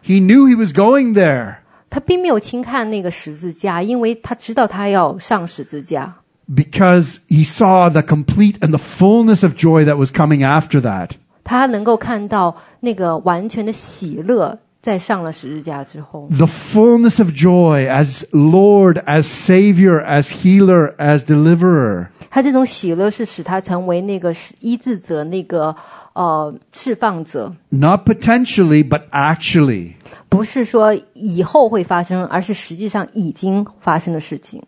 [0.04, 1.58] He knew he was going there
[1.90, 6.16] 他并没有轻看那个十字架，因为他知道他要上十字架
[6.54, 11.12] ，because he saw the complete and the fullness of joy that was coming after that.
[11.44, 22.07] 他能够看到那个完全的喜乐，在上了十字架之后， The fullness of joy as Lord, as Savior, as Healer, as Deliverer.
[22.31, 25.75] 他这种喜乐是使他成为那个医治者，那个
[26.15, 29.95] 呃释放者， Not potentially, but actually.
[30.29, 34.63] 不是说以后会发生，而是实际上已经发生的事情。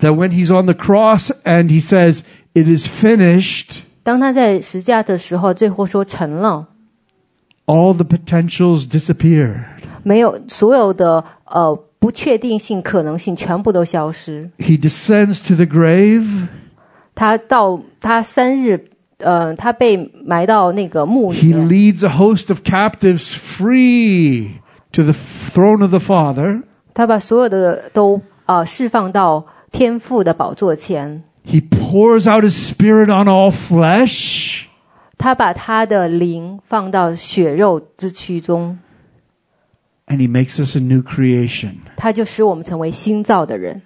[0.00, 2.20] That when he's on the cross and he says,
[2.54, 6.68] It is finished, 当他在十字架的时候，最后说成了。
[7.66, 9.64] all the potentials disappear.
[10.02, 14.50] 没有所有的呃不确定性、可能性全部都消失。
[14.58, 16.46] He descends to the grave.
[17.14, 24.50] 他到他三日，呃，他被埋到那个墓里 He 面， leads a host of captives free
[24.92, 25.14] to the
[25.52, 26.62] throne of the Father.
[26.94, 34.66] 他把所有的都呃释放到天父的宝座前， He pours out his spirit on all flesh.
[35.23, 38.77] 他把他的灵放到血肉之躯中
[40.05, 41.75] ，And he makes us a new creation.
[41.95, 43.83] 他就使我们成为新造的人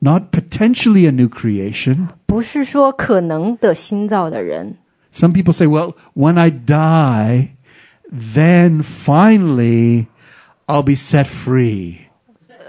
[0.00, 2.08] ，Not potentially a new creation.
[2.26, 4.76] 不是说可能的新造的人。
[5.10, 7.54] Some people say, well, when I die,
[8.12, 10.08] then finally
[10.66, 11.94] I'll be set free.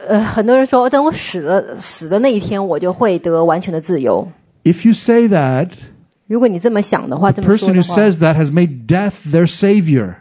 [0.07, 4.32] 呃，很多人说，等我死了死的那一天，我就会得完全的自由。
[4.63, 5.72] If you say that,
[6.26, 10.14] 如果你这么想的话，这 the 么说 person 的 who 话， says that has made death their savior.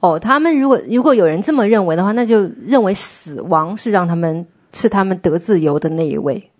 [0.00, 6.50] 哦，他们如果如果有人这么认为的话，那就认为死亡是让他们是他们得自由的那一位。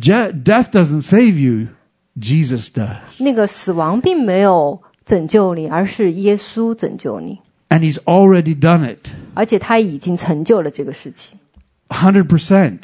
[0.00, 1.68] Je- death doesn't save you.
[2.16, 3.00] Jesus does.
[3.18, 9.08] 那个死亡并没有拯救你，而是耶稣拯救你， And he's already done it.
[9.34, 11.40] 而且他已经成就了这个事情。
[11.88, 12.78] 100%.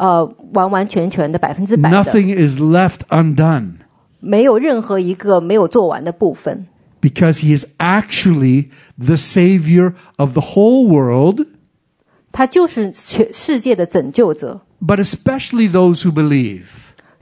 [0.00, 3.74] 呃完完全全的百分之百的， Nothing is left undone
[4.20, 6.66] 没有任何一个没有做完的部分，
[7.00, 11.46] because he is actually the savior of the whole world,
[12.32, 16.64] 他就是全世界的拯救者， but especially those who believe.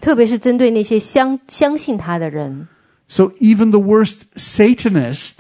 [0.01, 2.69] 特别是针对那些相相信他的人，
[3.09, 5.33] So even the worst Satanist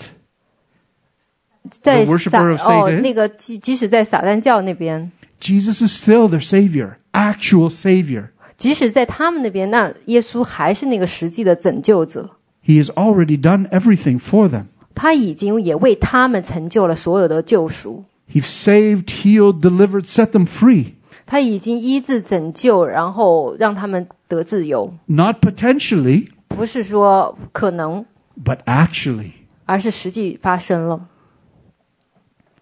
[1.71, 8.29] 在 The 撒 worshipper of 哦 Satan 那个即即使在撒旦教那边， Jesus is still their savior, actual savior.
[8.57, 12.31] 即使在他们那边，那耶稣还是那个实际的拯救者，
[12.65, 14.67] He has already done everything for them.
[14.95, 18.05] 他已经也为他们成就了所有的救赎。
[18.33, 20.93] He's saved, healed, delivered, set them free.
[21.27, 28.07] 他已经医治、拯救，然后让他们得自由， Not potentially, 不是说可能，
[28.45, 29.33] but actually.
[29.65, 31.09] 而是实际发生了。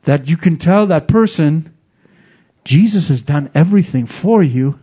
[0.04, 1.64] That you can tell that person,
[2.66, 4.74] Jesus has done everything for you.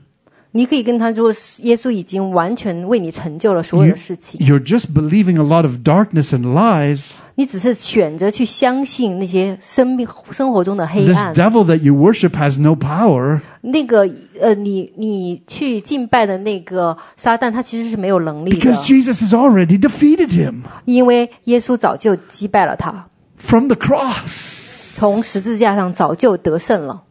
[0.51, 7.12] 你可以跟他说，耶稣已经完全为你成就了所有 You, 的事情， you're just believing a lot of darkness and lies.
[7.36, 11.36] 你只是选择去相信那些生命生活中的黑 This 暗。
[11.36, 13.41] devil that you worship has no power.
[13.62, 14.10] 那个
[14.41, 23.05] 呃，你你去敬拜的那个撒旦，他其实是没有能力的 Because，Jesus has already defeated him 因为耶稣早就击败了他，
[23.38, 24.95] from the cross.
[24.95, 27.03] 从十字架上早就得胜了。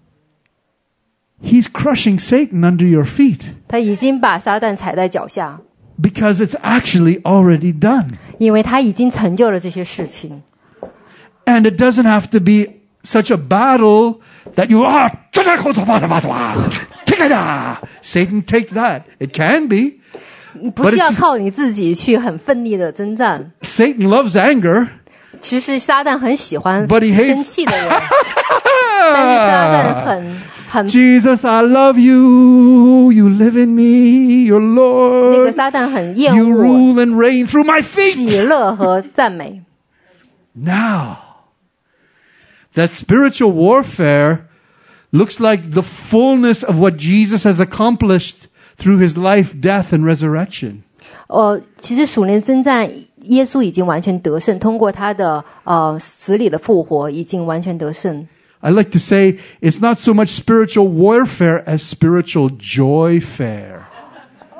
[1.42, 5.60] He's crushing Satan under your feet 他已经把撒旦踩在脚下，
[6.02, 8.14] because it's actually already done.
[8.38, 10.42] 因为他已经成就了这些事情。
[11.44, 12.74] And it doesn't have to be
[13.04, 14.20] such a battle
[14.56, 15.10] that you ah
[18.02, 19.02] Satan take that.
[19.18, 20.00] It can be.
[20.74, 23.52] 不是 But 要 it's- 靠你自己去很奋力的征战。
[23.62, 24.88] Satan loves anger.
[25.40, 27.88] 其实撒旦很喜欢 But he hates- 生气的人，
[29.14, 30.36] 但是撒旦很
[30.72, 33.10] 很 Jesus, I love you.
[33.12, 34.44] You live in me.
[34.46, 35.52] Your 那个 Lord.
[35.52, 38.14] 撒旦很厌 You 恶 rule and reign through my feet.
[38.14, 39.62] 喜乐和赞美。
[40.54, 41.18] Now,
[42.74, 44.40] that spiritual warfare
[45.10, 50.82] looks like the fullness of what Jesus has accomplished through his life, death, and resurrection.
[51.28, 52.90] 呃，其实属灵征战，
[53.22, 58.26] 耶稣已经完全得胜，通过他的呃死里的复活，已经完全得胜。
[58.62, 63.82] I like to say it's not so much spiritual warfare as spiritual joy fair.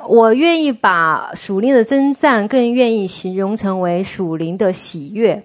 [0.07, 5.43] 我愿意把属灵的征战，更愿意形容成为属灵的喜悦。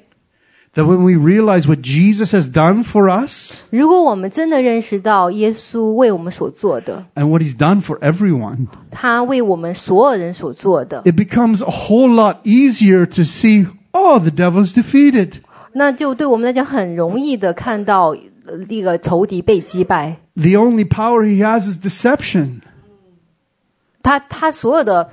[0.74, 7.80] That when we realize what Jesus has done for us 如果我们真的认识到耶稣为我们所做的， and what he's done
[7.80, 15.34] for everyone, 他为我们所有人所做的， it becomes a whole lot easier to see, oh, the devil's defeated.
[15.74, 18.16] 那就对我们来讲很容易的看到
[18.48, 20.16] 呃那个仇敌被击败。
[20.34, 22.60] The only power he has is deception.
[24.02, 25.10] 他他所有的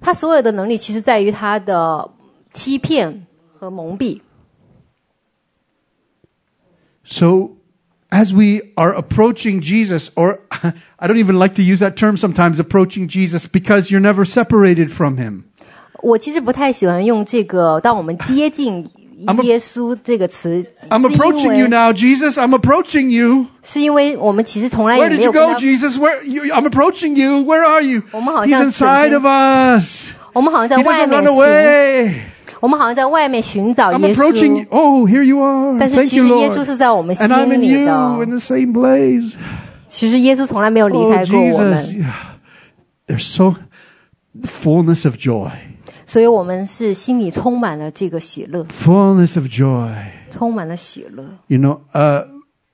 [0.00, 2.10] 他所有的能力，其实在于他的
[2.52, 3.26] 欺骗
[3.58, 4.20] 和蒙蔽。
[7.04, 7.52] So,
[8.10, 12.60] as we are approaching Jesus, or I don't even like to use that term sometimes,
[12.60, 15.44] approaching Jesus, because you're never separated from him.
[16.02, 19.01] 我其实不太喜欢用这个“当我们接近 I'm a-
[19.42, 22.34] 耶稣”这个词， I'm 是因 approaching you 为 now, Jesus.
[22.38, 23.46] I'm approaching you.
[23.62, 25.98] 是因为我们其实从来 Where 也 did 没 you 有跟 go, 他， Jesus?
[25.98, 27.40] Where you, I'm approaching you.
[27.44, 28.02] Where are you?
[28.12, 30.10] 我们好 He's 像 inside 整 of us.
[30.32, 32.14] 我们好像在 He 外 doesn't 面 run 寻， away.
[32.60, 34.64] 我们好像在外面寻找 I'm 耶 approaching you.
[34.64, 35.76] 稣， Oh, here you are.
[35.78, 36.64] 但是 Thank 其 you, 实耶稣 Lord.
[36.64, 38.24] 是在我们 And I'm 心 in 里 you 的。
[38.24, 39.34] in the same place.
[39.88, 41.58] 其实耶稣从来没有离 Oh, 开过我 Jesus.
[41.98, 42.06] 们，
[43.06, 43.54] There's so
[44.34, 45.50] the fullness of joy.
[46.12, 49.94] 所以我们是心里充满了这个喜乐， Fullness of joy.
[50.30, 51.24] 充满了喜乐。
[51.46, 52.26] You know, uh,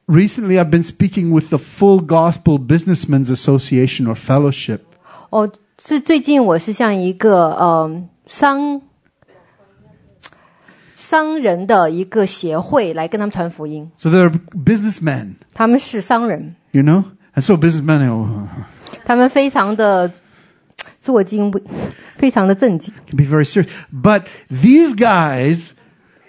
[0.07, 4.81] recently I've been speaking with the Full Gospel Businessmen's Association or Fellowship.
[5.31, 8.83] 哦，是最近我是像一个呃商
[10.95, 14.33] 商人的一个协会来跟他们传福音， So they're
[14.65, 17.05] businessmen, 他们是商人， you know?
[17.35, 18.29] And so businessmen, oh,
[19.05, 20.11] 他们非常的
[21.01, 21.53] 做经，
[22.17, 22.93] 非常的正经。
[23.07, 23.69] can be very serious.
[23.93, 25.73] But these guys,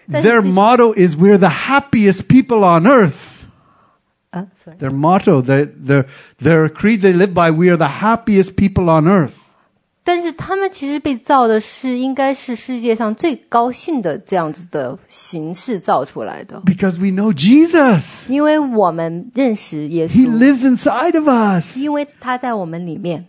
[0.07, 0.45] That's their it.
[0.45, 3.13] motto is we're the happiest people on earth.
[4.31, 6.05] 啊，sorry， Their motto, their, their,
[6.41, 9.31] their creed they live by, we are the happiest people on earth.
[10.03, 18.29] 但是他们其实被造的是应该是世界上最高兴的这样子的形式造出来的， Because we know Jesus.
[18.29, 21.75] 因为我们认识耶 He 稣， lives inside of us.
[21.77, 23.25] 因为他在我们里面。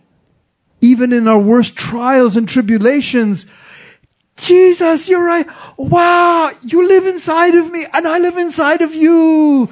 [0.81, 3.45] even in our worst trials and tribulations,
[4.37, 5.47] Jesus, you're right.
[5.77, 9.69] Wow, you live inside of me and I live inside of you.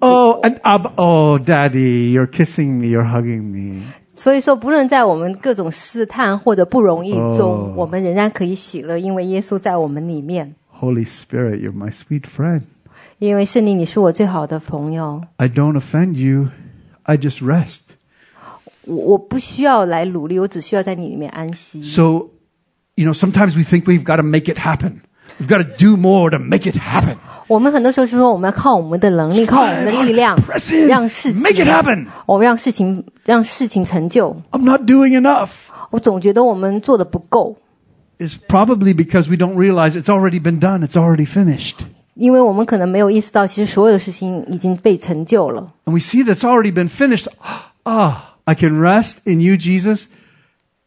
[0.00, 3.82] Oh, and Ab- oh, daddy, you're kissing me, you're hugging me.
[4.14, 10.54] 所以说，不论在我们各种试探或者不容易中，哦我们仍然可以喜乐，因为耶稣在我们里面。
[10.80, 12.62] Holy Spirit, you're my sweet friend.
[13.18, 16.48] 因为圣灵，你是我最好的朋友， I don't offend you.
[17.02, 17.89] I just rest.
[18.84, 21.82] 我我不需要来努力，我只需要在你里面安息。
[21.82, 22.28] So,
[22.94, 25.00] you know, sometimes we think we've got to make it happen.
[25.40, 27.16] We've got to do more to make it happen.
[27.48, 30.86] 我们很多时候是说，我们要靠我们的能力，靠我们的力量 Press，in.
[30.86, 32.06] 让事 Make it 情， happen.
[32.26, 34.36] 我们让事情让事情成就。
[34.52, 35.50] I'm not doing enough.
[35.90, 37.56] 我总觉得我们做的不够，
[38.18, 40.86] It's probably because we don't realize it's already been done.
[40.86, 41.74] It's already finished.
[42.14, 45.72] 因为我们可能没有意识到，其实所有的事情已经被成就了。
[45.84, 47.26] And we see that's already been finished.
[47.84, 48.14] Ah,
[48.50, 50.06] I can rest in you, Jesus.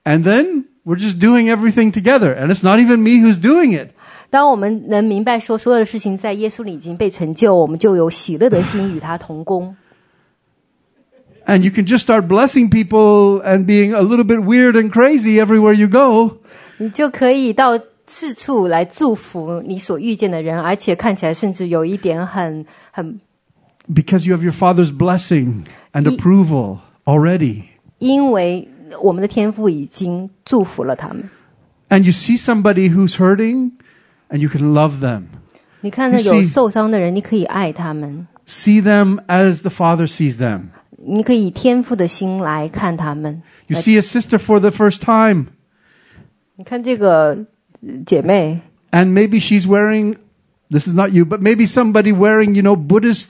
[0.03, 2.33] And then we're just doing everything together.
[2.33, 3.91] And it's not even me who's doing it.
[4.29, 9.75] 当我们能明白说所有的事情在耶稣里已经被成就，我们就有喜乐的心与他同工。
[11.45, 15.43] And you can just start blessing people and being a little bit weird and crazy
[15.43, 16.37] everywhere you go.
[16.77, 23.19] 你就可以到四处来祝福你所遇见的人，而且看起来甚至有一点很很，
[23.91, 27.63] Because you have your Father's blessing and Ye- approval already.
[27.99, 28.67] 因为
[29.01, 31.29] 我们的天父已经祝福了他们。
[31.89, 33.71] And you see somebody who's hurting
[34.29, 35.23] and you can love them.
[35.81, 40.63] 你看到 You 有 see- 受伤的人，你可以爱他们， See them as the Father sees them.
[40.97, 43.41] 你可以以天父的心来看他们。
[43.67, 45.45] You see a sister for the first time
[46.57, 47.45] 你看这个
[47.81, 48.59] 呃姐妹，
[48.91, 50.15] and maybe she's wearing,
[50.69, 53.29] this is not you, but maybe somebody wearing, you know, Buddhist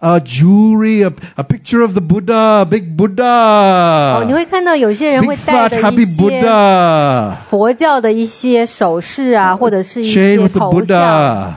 [0.00, 5.68] uh, jewelry, a, a picture of the Buddha, a big 哦，你 Buddha, 会看到有些人 big 会戴
[5.68, 11.54] fat 的一 happy 些 Buddha, 佛教的一些首饰啊，或者是一 chain 些 with the 头像 Buddha.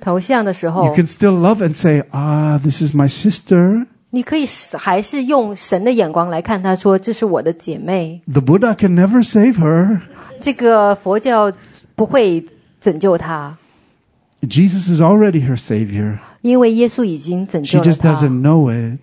[0.00, 3.86] 头像的时 You 候， can still love and say, ah, this is my sister.
[4.12, 8.22] 你可以还是用神的眼光来看她，说这是我的姐妹。
[8.26, 10.00] The Buddha can never save her.
[10.40, 11.52] 这个佛教
[11.94, 12.44] 不会
[12.80, 13.56] 拯救她，
[14.44, 16.18] Jesus is already her savior.
[16.40, 18.98] 因为耶稣已经拯 She 救了 just 她， doesn't know it.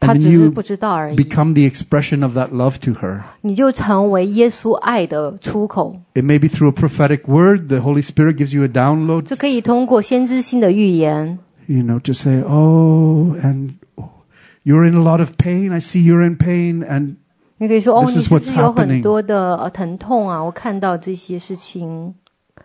[0.00, 1.16] 她 And 只 then 是 you 不知道而已。
[1.16, 3.20] become the expression of that love to her.
[3.42, 5.96] 你就成为耶稣爱的出口。
[6.14, 7.68] It may be through a prophetic word.
[7.68, 14.06] The Holy Spirit gives you a download, 这可以通过先知性的预言， you know, to say, oh, and oh,
[14.64, 15.70] you're in a lot of pain.
[15.72, 16.84] I see you're in pain.
[16.84, 17.14] And
[17.58, 18.88] 你可以说：“哦， This 你 is 是不 what's 是有 happening.
[18.88, 20.42] 很多的呃疼痛啊？
[20.42, 22.12] 我看到这些事情。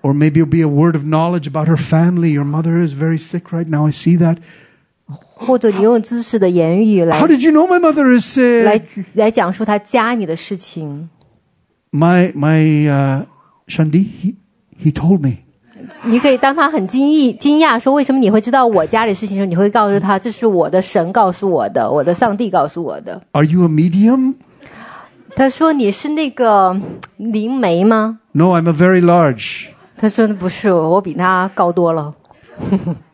[0.01, 2.31] or maybe it'll be a word of knowledge about her family.
[2.31, 3.87] Your mother is very sick right now.
[3.87, 4.39] I see that.
[5.35, 8.63] 或者你用知识的言语来 How did you know my mother is sick?
[8.63, 8.81] 来
[9.15, 11.11] 来讲述她家里的事情。
[11.91, 13.27] My my uh,
[13.67, 14.35] Shangdi, he
[14.83, 15.39] he told me.
[16.05, 23.21] 你可以当他很惊异惊讶说为什么你会知道我家里事情的时候，你会告诉他这是我的神告诉我的，我的上帝告诉我的。
[23.33, 24.35] Are you a medium?
[25.35, 26.81] 他说你是那个
[27.17, 29.67] 灵媒吗？No, I'm a very large.
[30.02, 32.16] 他说不是，我比他高多了。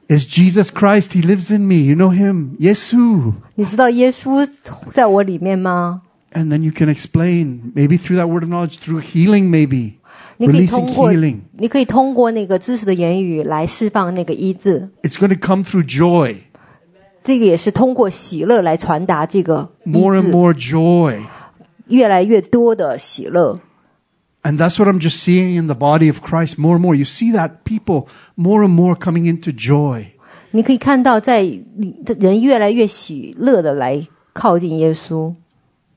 [0.10, 1.12] Is Jesus Christ.
[1.14, 1.86] He lives in me.
[1.86, 2.58] You know him.
[2.60, 3.34] Yesu.
[3.56, 4.48] 你知道耶稣
[4.94, 6.02] 在我里面吗？
[6.34, 9.94] And then you can explain, maybe through that word of knowledge, through healing, maybe.
[10.38, 11.38] 你可以 Releasing 通过 healing.
[11.58, 16.38] 你可以通过那个知识的言语来释放那个医治， It's going to come through joy.
[17.24, 21.22] 这个也是通过喜乐来传达这个医 More and 治， more joy.
[21.88, 23.60] 越来越多的喜乐。
[24.48, 26.96] And that's what I'm just seeing in the body of Christ more and more.
[26.96, 30.08] You see that people more and more coming into joy.
[30.52, 35.34] 你可以看到，在你人越来越喜乐的来靠近耶稣。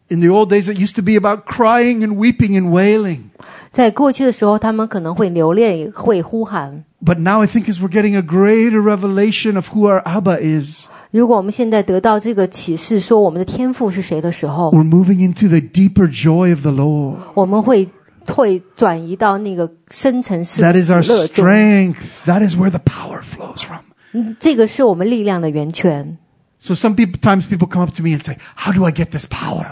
[0.08, 3.30] In the old days, it used to be about crying and weeping and wailing.
[3.72, 6.84] 在过去的时候，他们可能会流泪，会呼喊。
[7.04, 10.84] But now I think as we're getting a greater revelation of who our Abba is,
[11.10, 17.16] 如果我们现在得到这个启示，说我们的天赋是谁的时候， we're moving into the deeper joy of the Lord.
[17.34, 17.88] 我们会
[18.30, 21.44] 会转移到那个深层次 That 的 is 喜 our 乐中。
[21.46, 21.96] strength.
[22.26, 23.80] That is where the power flows from.
[24.12, 26.18] 嗯这个是我们力量的源泉。
[26.58, 29.10] So some people, times people come up to me and say, how do I get
[29.10, 29.66] this power?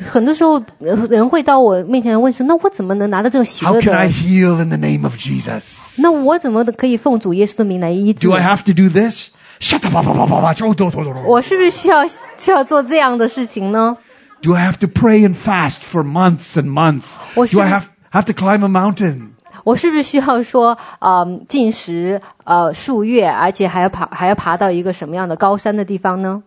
[0.00, 4.12] 很多时候，呃人会到我面前问说：“那我怎么能拿到这种喜 How 乐 can I 的？
[4.14, 5.62] heal in the name of Jesus?
[5.98, 9.28] 那我怎么可以奉主耶稣的名来医治 Do？I have to do this?
[9.60, 10.74] Shut up.
[10.74, 10.90] Do
[11.26, 12.04] 我是不是需要
[12.36, 13.96] 需要做这样的事情呢？
[14.44, 17.04] I have to pray and fast for months and months?
[17.36, 19.30] 我 Do I 是- have, have to climb a mountain?
[19.64, 26.42] 我是不是需要说，呃，进食呃数月，而且还要爬还要爬到一个什么样的高山的地方呢？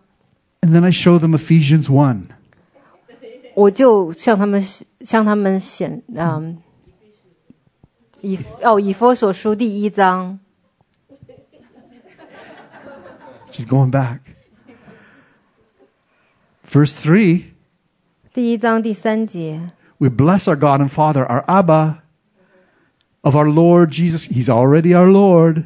[0.60, 2.22] And then I show them Ephesians 1.
[3.54, 4.62] 我就向他们
[5.00, 6.58] 向他们显，嗯，
[8.20, 10.38] 以哦以佛所书第一章，
[13.50, 14.18] She's going back.
[16.68, 17.44] Verse 3
[18.34, 19.70] 第一章第三节，
[20.00, 22.02] We bless our God and Father, our Abba,
[23.22, 24.24] of our Lord Jesus.
[24.24, 25.64] He's already our Lord,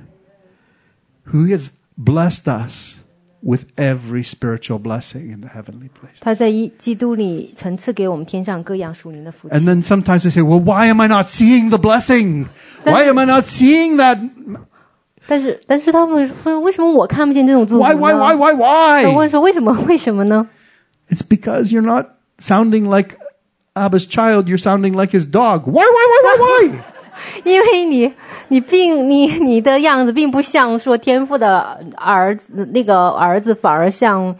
[1.25, 2.97] who has blessed us
[3.43, 6.19] with every spiritual blessing in the heavenly place.
[6.21, 9.67] 他在一基督里曾赐给我们天上各样属灵的福 And 气。
[9.67, 12.47] then sometimes they say, well, why am I not seeing the blessing?
[12.85, 14.19] Why am I not seeing that?
[15.27, 18.01] 但是，但是他们说，为什么我看不见这种祝福 Why, 呢？
[18.01, 19.29] why, why, why, 他问 why?
[19.29, 19.73] 说为什么？
[19.89, 20.49] 为什么呢？
[21.09, 22.07] It's because you're not
[22.39, 23.17] sounding like
[23.75, 24.49] Abba's child.
[24.49, 25.67] You're sounding like his dog.
[25.67, 26.85] Why, why, why, why, why?
[27.45, 28.15] 因为你，
[28.49, 34.35] 你并你你的样子并不像说天父的儿子，那个儿子反而像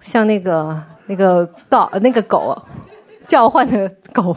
[0.00, 2.62] 像那个那个道那个狗
[3.26, 4.36] 叫唤的狗。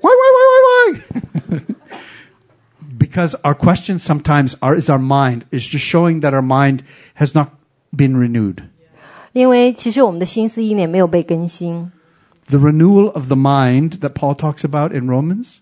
[0.00, 1.02] Why, why, why, why,
[1.48, 1.60] why?
[3.16, 6.84] because our questions sometimes are is our mind is just showing that our mind
[7.14, 7.48] has not
[7.94, 8.62] been renewed.
[9.32, 11.90] 因为其实我们的心思意念没有被更新，
[12.50, 15.56] The renewal of the mind that Paul talks about in Romans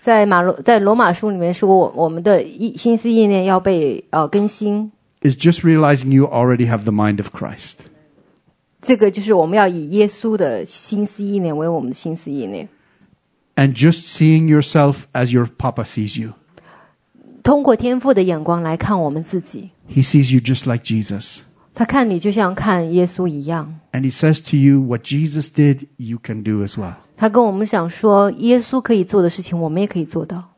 [0.00, 4.90] 在马罗在罗马书里面说，我我们的意心思意念要被呃更新，
[5.22, 7.76] is just realizing you already have the mind of Christ.
[8.82, 12.68] 这个就是我们要以耶稣的心思意念为我们的心思意念，
[13.54, 16.32] And just seeing yourself as your papa sees you.
[17.42, 21.38] 通过天父的眼光来看我们自己， He sees you just like Jesus.
[21.74, 23.80] 他看你就像看耶稣一样。
[23.92, 26.94] And he says to you, what Jesus did, you can do as well.
[27.16, 30.50] 他跟我们想说，耶稣可以做的事情，我们也可以做到。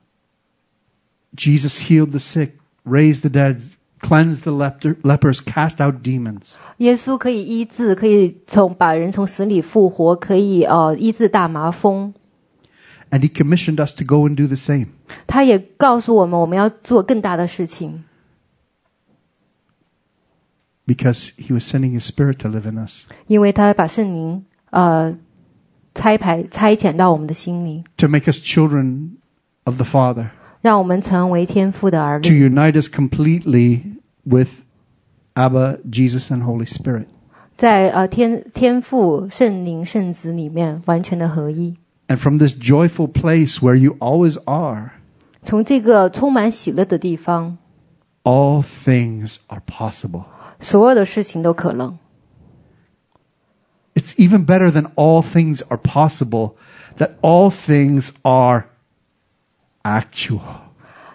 [1.36, 2.52] Jesus healed the sick,
[2.84, 3.60] raised the dead,
[4.00, 6.54] cleansed the leper, lepers, cast out demons.
[6.78, 12.14] 耶稣可以医治，可以从把人从死里复活，可以呃医治大麻风。
[13.10, 14.86] And he commissioned us to go and do the same.
[15.26, 18.04] 他也告诉我们，我们要做更大的事情，
[20.86, 25.16] because he was sending his spirit to live in us 因为他把圣灵呃
[25.94, 29.10] 差派差遣到我们的心里， to make us children
[29.64, 30.28] of the father
[30.60, 33.82] 让我们成为天父的儿 to 女， unite us completely
[34.24, 34.48] with
[35.34, 37.06] abba jesus and holy spirit
[37.56, 41.74] 在呃天天父、圣灵、圣子里面完全的合一。
[42.08, 44.90] and from this joyful place where you always are
[45.42, 47.56] 从这个充满喜乐的地方，
[48.24, 50.24] all things are possible
[50.60, 51.98] 所有的事情都可能。
[53.94, 56.54] it's even better than all things are possible
[56.98, 58.66] that all things are
[59.82, 60.40] actual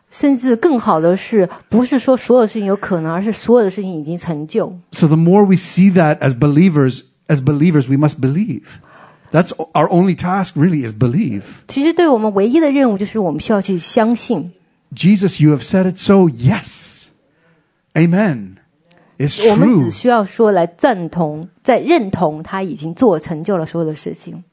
[0.09, 4.78] 甚至更好的是，不是说所有事情有可能，而是所有的事情已经成就。
[4.91, 8.64] So the more we see that as believers, as believers, we must believe.
[9.32, 11.43] That's our only task really is believe.
[11.70, 14.51] 其实对我们唯一的任务就是我们需要去相信。
[14.93, 16.28] Jesus, you have said it so.
[16.28, 17.05] Yes.
[17.93, 18.55] Amen.
[19.18, 19.84] It's 我们 true.
[19.84, 24.43] 只需要说来赞同，在认同他已经做成就了所有的事情。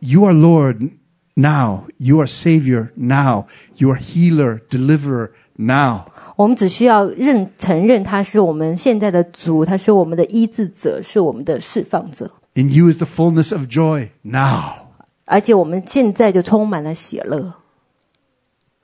[0.00, 0.90] You are Lord
[1.34, 1.84] now.
[1.96, 3.46] You are Savior now.
[3.76, 6.02] You are healer, deliverer now.
[6.36, 14.88] 我们只需要认承认他是我们现在的主，他是我们的医治者，是我们的释放者， In you is the fullness of joy now.
[15.24, 17.54] 而且我们现在就充满了喜乐。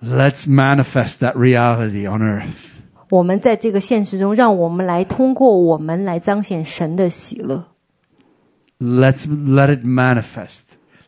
[0.01, 2.47] Let's manifest that reality on earth.
[3.13, 7.65] 我们在这个现实中，让我们来通过我们来彰显神的喜乐。
[8.79, 10.61] Let's let it manifest.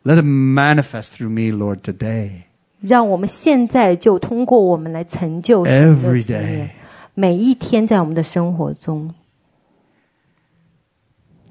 [0.02, 2.44] Let it manifest through me, Lord, today.
[2.80, 6.68] 让我们现在就通过我们来成就神的 Every 喜乐 day.，
[7.14, 9.14] 每一天在我们的生活中。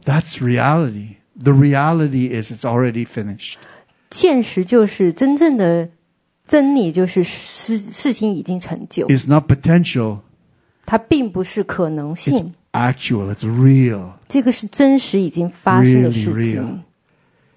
[0.04, 1.18] That's reality.
[1.42, 3.56] The reality is it's already finished.
[4.10, 5.90] 现实就是真正的
[6.48, 10.22] 真理，就是事事情已经成就， It's not potential.
[10.87, 13.35] 它并不是可能 It's 性，actual.
[13.35, 14.11] It's real.
[14.29, 16.83] 这个是真实已经发生的 Really 事 real 情，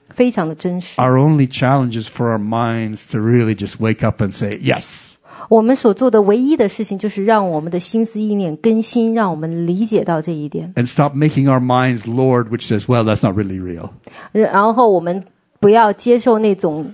[0.09, 1.01] 非常的真实。
[1.01, 4.85] Our only challenge is for our minds to really just wake up and say, yes.
[5.49, 13.91] 我们所做的唯一的事情，就是让我们的心思意念更新，让我们理解到这一点，And stop making our minds Lord, which says, well, that's not really real.
[14.33, 15.23] 然后我们
[15.59, 16.93] 不要接受那种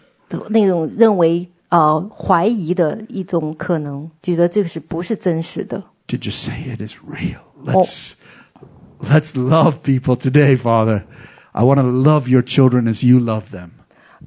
[0.50, 5.84] 那种认为呃怀疑的一种可能，觉得这个是不是真实的。
[6.09, 7.41] To just say it is real.
[7.63, 8.15] Let's,
[9.01, 11.05] let's love people today, Father.
[11.53, 13.71] I want to love your children as you love them.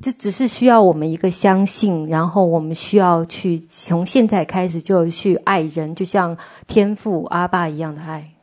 [0.01, 8.35] 这只是需要我们一个相信，然后我们需要去从现在开始就去爱人，就像天父阿爸一样的爱。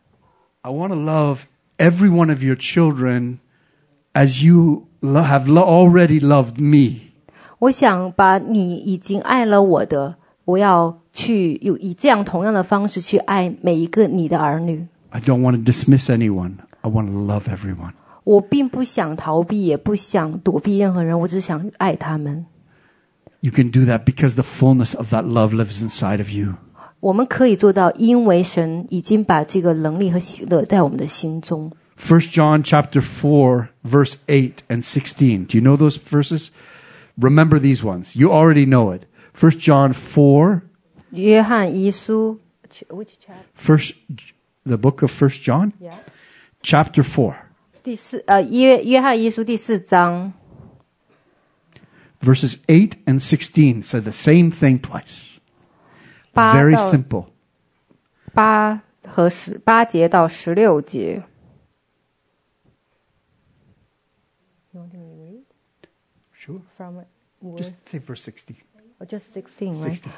[0.61, 1.45] I want to love
[1.79, 3.39] every one of your children
[4.13, 7.13] as you lo- have lo- already loved me.
[7.61, 14.87] 我想把你已经爱了我的，我要 去有以这样同样的方式去爱每一个你的儿女。
[15.11, 16.55] I don't want to dismiss anyone.
[16.83, 17.93] I want to love everyone.
[18.25, 22.47] 我并不想逃避，也不想躲避任何人，我只想爱他们。
[23.41, 26.55] You can do that because the fullness of that love lives inside of you.
[27.01, 31.71] 我们可以做到，因为神已经把这个能力和喜乐在我们的心中。
[32.01, 35.47] 1 John chapter 4 verse 8 and 16.
[35.47, 36.49] Do you know those verses?
[37.17, 38.17] Remember these ones.
[38.17, 39.03] You already know it.
[39.41, 40.63] 1 John 4
[41.13, 42.41] 约翰一书，
[42.89, 43.45] which chapter？
[43.57, 43.95] first
[44.65, 45.95] the book of 1 John Yeah.
[46.63, 47.35] chapter 4
[47.83, 50.33] 第四呃约约翰一书第四章
[52.21, 55.39] verses 8 and 16 said the same thing twice.
[56.33, 57.27] 八 Very 到 simple.
[58.35, 61.23] 八和十八节到十六节。
[64.73, 65.45] You want me to read
[66.35, 66.61] Sure.
[66.77, 67.05] from
[67.57, 68.57] Just say verse 16.
[69.01, 69.95] or just sixteen, right?
[69.97, 70.11] 16.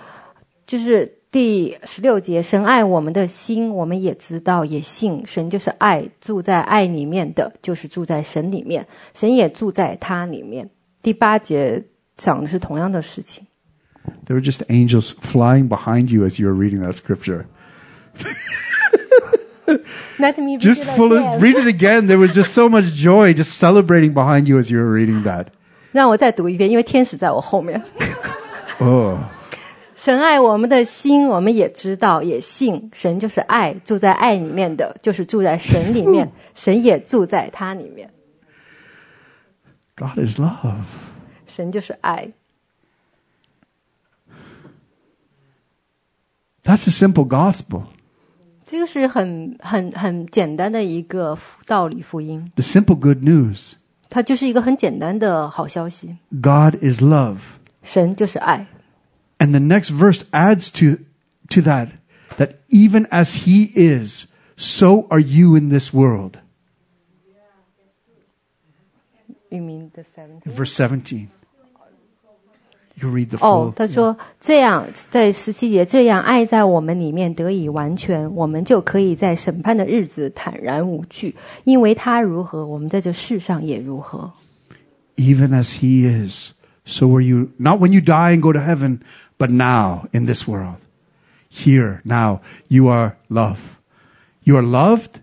[0.66, 10.70] 就是第十六节，神爱我们的心，我们也知道，也信，神就是爱，住在爱里面的，就是住在神里面，神也住在他里面。
[11.02, 11.84] 第八节
[12.18, 13.46] 讲的是同样的事情。
[14.26, 17.46] There were just angels flying behind you as you were reading that scripture.
[20.18, 22.08] Let me read Just it full of, read it again.
[22.08, 25.48] There was just so much joy just celebrating behind you as you were reading that.
[25.92, 27.84] 让我再读一遍，因为天使在我后面。
[28.80, 29.18] Oh.
[30.06, 38.14] 神爱我们的心，我们也知道，也信，神就是爱，住在爱里面的，就是住在神里面，神也住在他里面
[39.96, 40.84] ，God is love.
[41.48, 42.34] 神就是爱。
[46.64, 47.86] That's a simple gospel.
[48.68, 53.72] 这个是很很很简单的一个福道理福音，The simple good news.
[54.12, 56.16] 它就是一个很简单的好消息。
[56.30, 57.40] God is love.
[57.82, 58.68] 神就是爱，
[59.39, 60.99] And the next verse adds to,
[61.51, 61.89] to that,
[62.37, 66.39] that even as he is, so are you in this world.
[69.51, 70.53] You mean the seventeen？
[70.55, 71.29] Verse 17.
[73.03, 84.31] You read the 哦 full.，他说这样，在十七节这样爱在我们里面得以完全，我们就可以在审判的日子坦然无惧，因为他如何，我们在这世上也如何。
[85.17, 86.53] even as he is,
[86.85, 87.51] so are you.
[87.59, 89.01] Not when you die and go to heaven,
[89.39, 90.77] but now in this world.
[91.49, 93.59] Here, now, you are love.
[94.45, 95.21] You are loved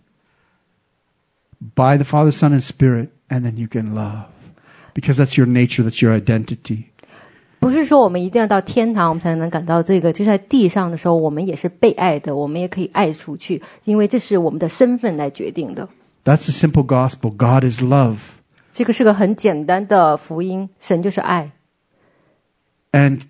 [1.73, 4.25] by the Father, Son, and Spirit, and then you can love.
[4.93, 6.85] Because that's your nature, that's your identity.
[7.59, 10.13] 不是说我们一定要到天堂，我们才能感到这个。
[10.13, 15.87] 就在地上的时候，我们也是被爱的，我们也可以爱出去，因为这是我们的身份来决定的。
[16.23, 17.31] That's the simple gospel.
[17.31, 18.17] God is love.
[18.71, 21.51] 这个是个很简单的福音，神就是爱，
[22.91, 23.21] And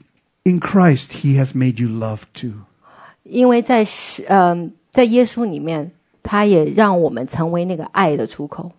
[0.43, 2.53] in Christ, He has made you love too.
[3.24, 5.91] 因为在是嗯、在耶稣里面，
[6.24, 8.72] 他也让我们成为那个爱的出口，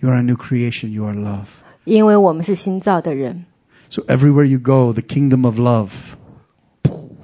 [0.00, 0.90] You are a new creation.
[0.90, 1.46] You are love.
[1.84, 3.44] 因为我们是新造的人。
[3.90, 5.88] So everywhere you go, the kingdom of love,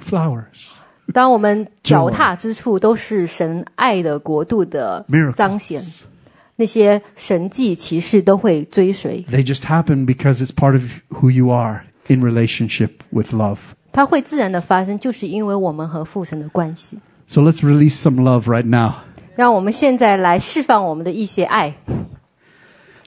[0.00, 0.72] flowers.
[1.12, 5.34] 当我们脚踏之处都是神爱的国度的 Miracles.
[5.34, 5.82] 彰显，
[6.56, 13.58] 那些神迹奇事都会追随， They just happen because it's part of who you are in relationship with love.
[13.92, 16.98] 它会自然的发生，就是因为我们和父神的关系。
[17.26, 18.96] So let's release some love right now.
[19.36, 21.74] 让我们现在来释放我们的一些爱。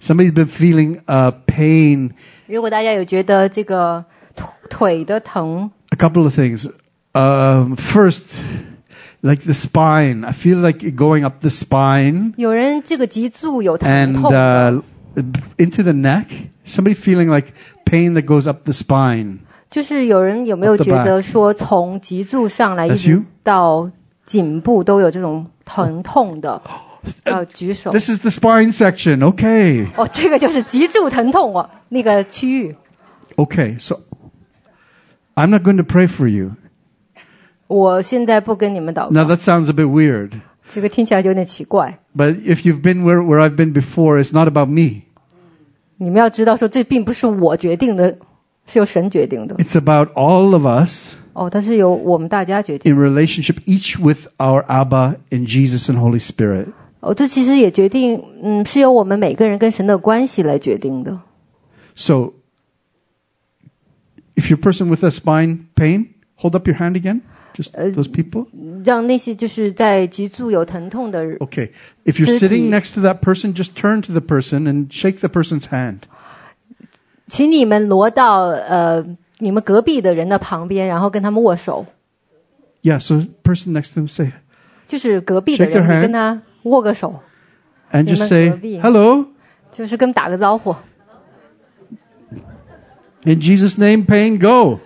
[0.01, 2.11] Somebody's been feeling uh, pain.
[2.47, 4.05] 如果大家有觉得这个
[4.35, 6.69] 腿腿的疼， A couple of things.
[7.13, 8.23] Um, first,
[9.21, 10.23] like the spine.
[10.23, 14.83] I feel like going up the spine 有人这个脊柱有疼 and 痛的
[15.15, 15.23] uh,
[15.57, 16.25] into the neck.
[16.65, 17.53] Somebody feeling like
[17.85, 19.39] pain that goes up the spine.
[19.69, 23.23] 就是有人有没有 Up the 觉得说从脊柱上来一 That's 直 you?
[23.43, 23.91] 到
[24.25, 26.61] 颈部都有这种疼痛的？
[27.25, 27.91] 要举手。
[27.91, 29.19] This is the spine section.
[29.19, 29.87] Okay.
[29.95, 32.75] 哦，这个就是脊柱疼痛哦，那个区域。
[33.35, 33.79] Okay.
[33.79, 33.99] So
[35.35, 36.51] I'm not going to pray for you.
[37.67, 40.31] 我现在不跟你们祷 Now 告， that sounds a bit weird.
[40.69, 41.99] 这个听起来就有点奇怪。
[42.15, 45.03] But if you've been where, where I've been before, it's not about me.
[46.01, 48.17] 你们要知道，说这并不是我决定的，
[48.65, 49.55] 是由神决定的。
[49.55, 52.93] It's about all of us 哦，它是由我们大家决定。
[52.93, 56.67] in relationship, each with our Abba in Jesus and Holy Spirit.
[56.99, 61.19] 哦，这其实也决定，嗯，是由我们每个人跟神的关系来决定的。
[61.95, 62.33] So,
[64.35, 67.21] if you're a person with a spine pain, hold up your hand again.
[67.55, 68.45] Just Uh, those people.
[68.85, 71.71] 让那些就是在脊柱有疼痛的人， Okay.
[72.05, 72.47] If you're 肢体。
[72.47, 76.01] sitting next to that person, just turn to the person and shake the person's hand.
[77.27, 79.03] 请你们挪到呃
[79.39, 81.87] 你们隔壁的人的旁边，然后跟他们握手，
[82.83, 82.99] Yeah.
[82.99, 84.31] So, person next to them say,
[84.87, 86.01] 就是隔壁的 Shake 人， their 你 hand.
[86.03, 87.19] 跟他握个手，
[87.91, 88.79] and 你 just 们 say, 隔壁。
[88.79, 89.25] hello.
[89.71, 90.75] 就是跟打个招呼，
[93.23, 94.79] In Jesus' name, pain, go.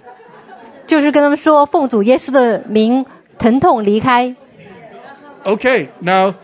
[0.86, 3.06] 就是跟他们说奉主耶稣的名，
[3.38, 4.36] 疼痛离开。
[5.44, 6.36] Okay, now.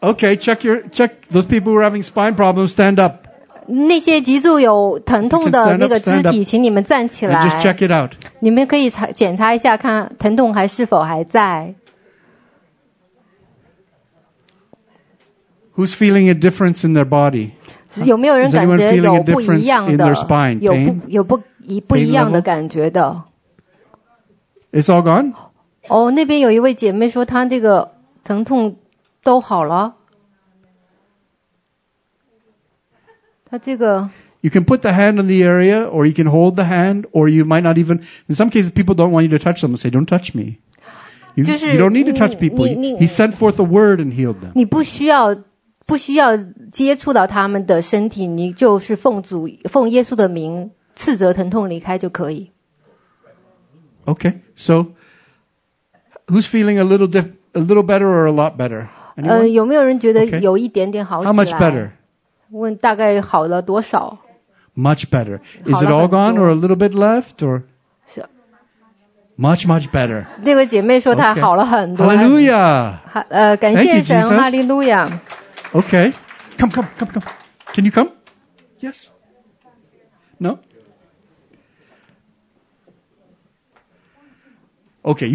[0.00, 2.72] Okay, check your check those people who are having spine problems.
[2.74, 3.26] Stand up
[3.66, 6.30] 那些脊柱有疼痛 You can 的 stand 那 up, 个肢 stand up.
[6.32, 7.62] 体，请你们站起 and just 来。
[7.62, 8.12] check it out.
[8.40, 11.74] 你们可以查检查一下，看疼痛还是否还在。
[15.76, 17.50] Who's feeling a difference in their body?
[18.04, 20.60] 有没有人 Is 感 anyone 觉 feeling a 有不 difference 一样 in 的 their spine?？
[20.60, 21.00] 有 Pain?
[21.00, 23.23] 不有不 一不一样的感觉的
[24.71, 25.33] ？It's all gone.
[25.87, 27.93] 哦，那边有一位姐妹说她这个
[28.23, 28.77] 疼痛
[29.23, 29.95] 都好了，
[33.45, 34.09] 她这个
[34.43, 37.29] You can put the hand on the area, or you can hold the hand, or
[37.29, 38.01] you might not even.
[38.27, 40.57] In some cases, people don't want you to touch them say, "Don't touch me."
[41.35, 42.65] You, 就是 you don't need to touch 你- people.
[42.97, 44.51] he sent forth a word and healed them.
[44.55, 45.35] 你不需要
[45.85, 46.35] 不需要
[46.71, 52.50] 接触到他们的身体，你就是奉主奉耶稣的名斥责疼痛离开就可以。
[54.06, 54.86] Okay, so
[56.28, 58.86] who's feeling a little dif- a little better or a lot better?
[59.16, 59.46] 呃， Anyone?
[59.48, 60.40] 有没有人觉得 Okay.
[60.40, 61.90] 有一点点好起 How 来 much better?
[62.50, 64.18] 问大概好了多少？
[64.76, 65.40] Much better.
[65.64, 66.44] Is 好 it 了 all 很 gone 多。
[66.46, 67.62] or a little bit left or
[68.06, 68.24] 是
[69.38, 70.24] much much better?
[70.42, 71.40] 那位姐妹说她 Okay.
[71.40, 72.06] 好了很多。
[72.06, 72.98] Hallelujah.
[73.04, 74.36] 哈呃，感 Thank 谢 you, 神， Jesus.
[74.36, 75.20] 哈利路亚。
[75.72, 76.12] Okay.
[76.58, 77.26] Come, come, come, come.
[77.74, 78.10] Can you come?
[78.80, 79.06] Yes.
[80.38, 80.58] No?
[85.03, 85.25] Okay,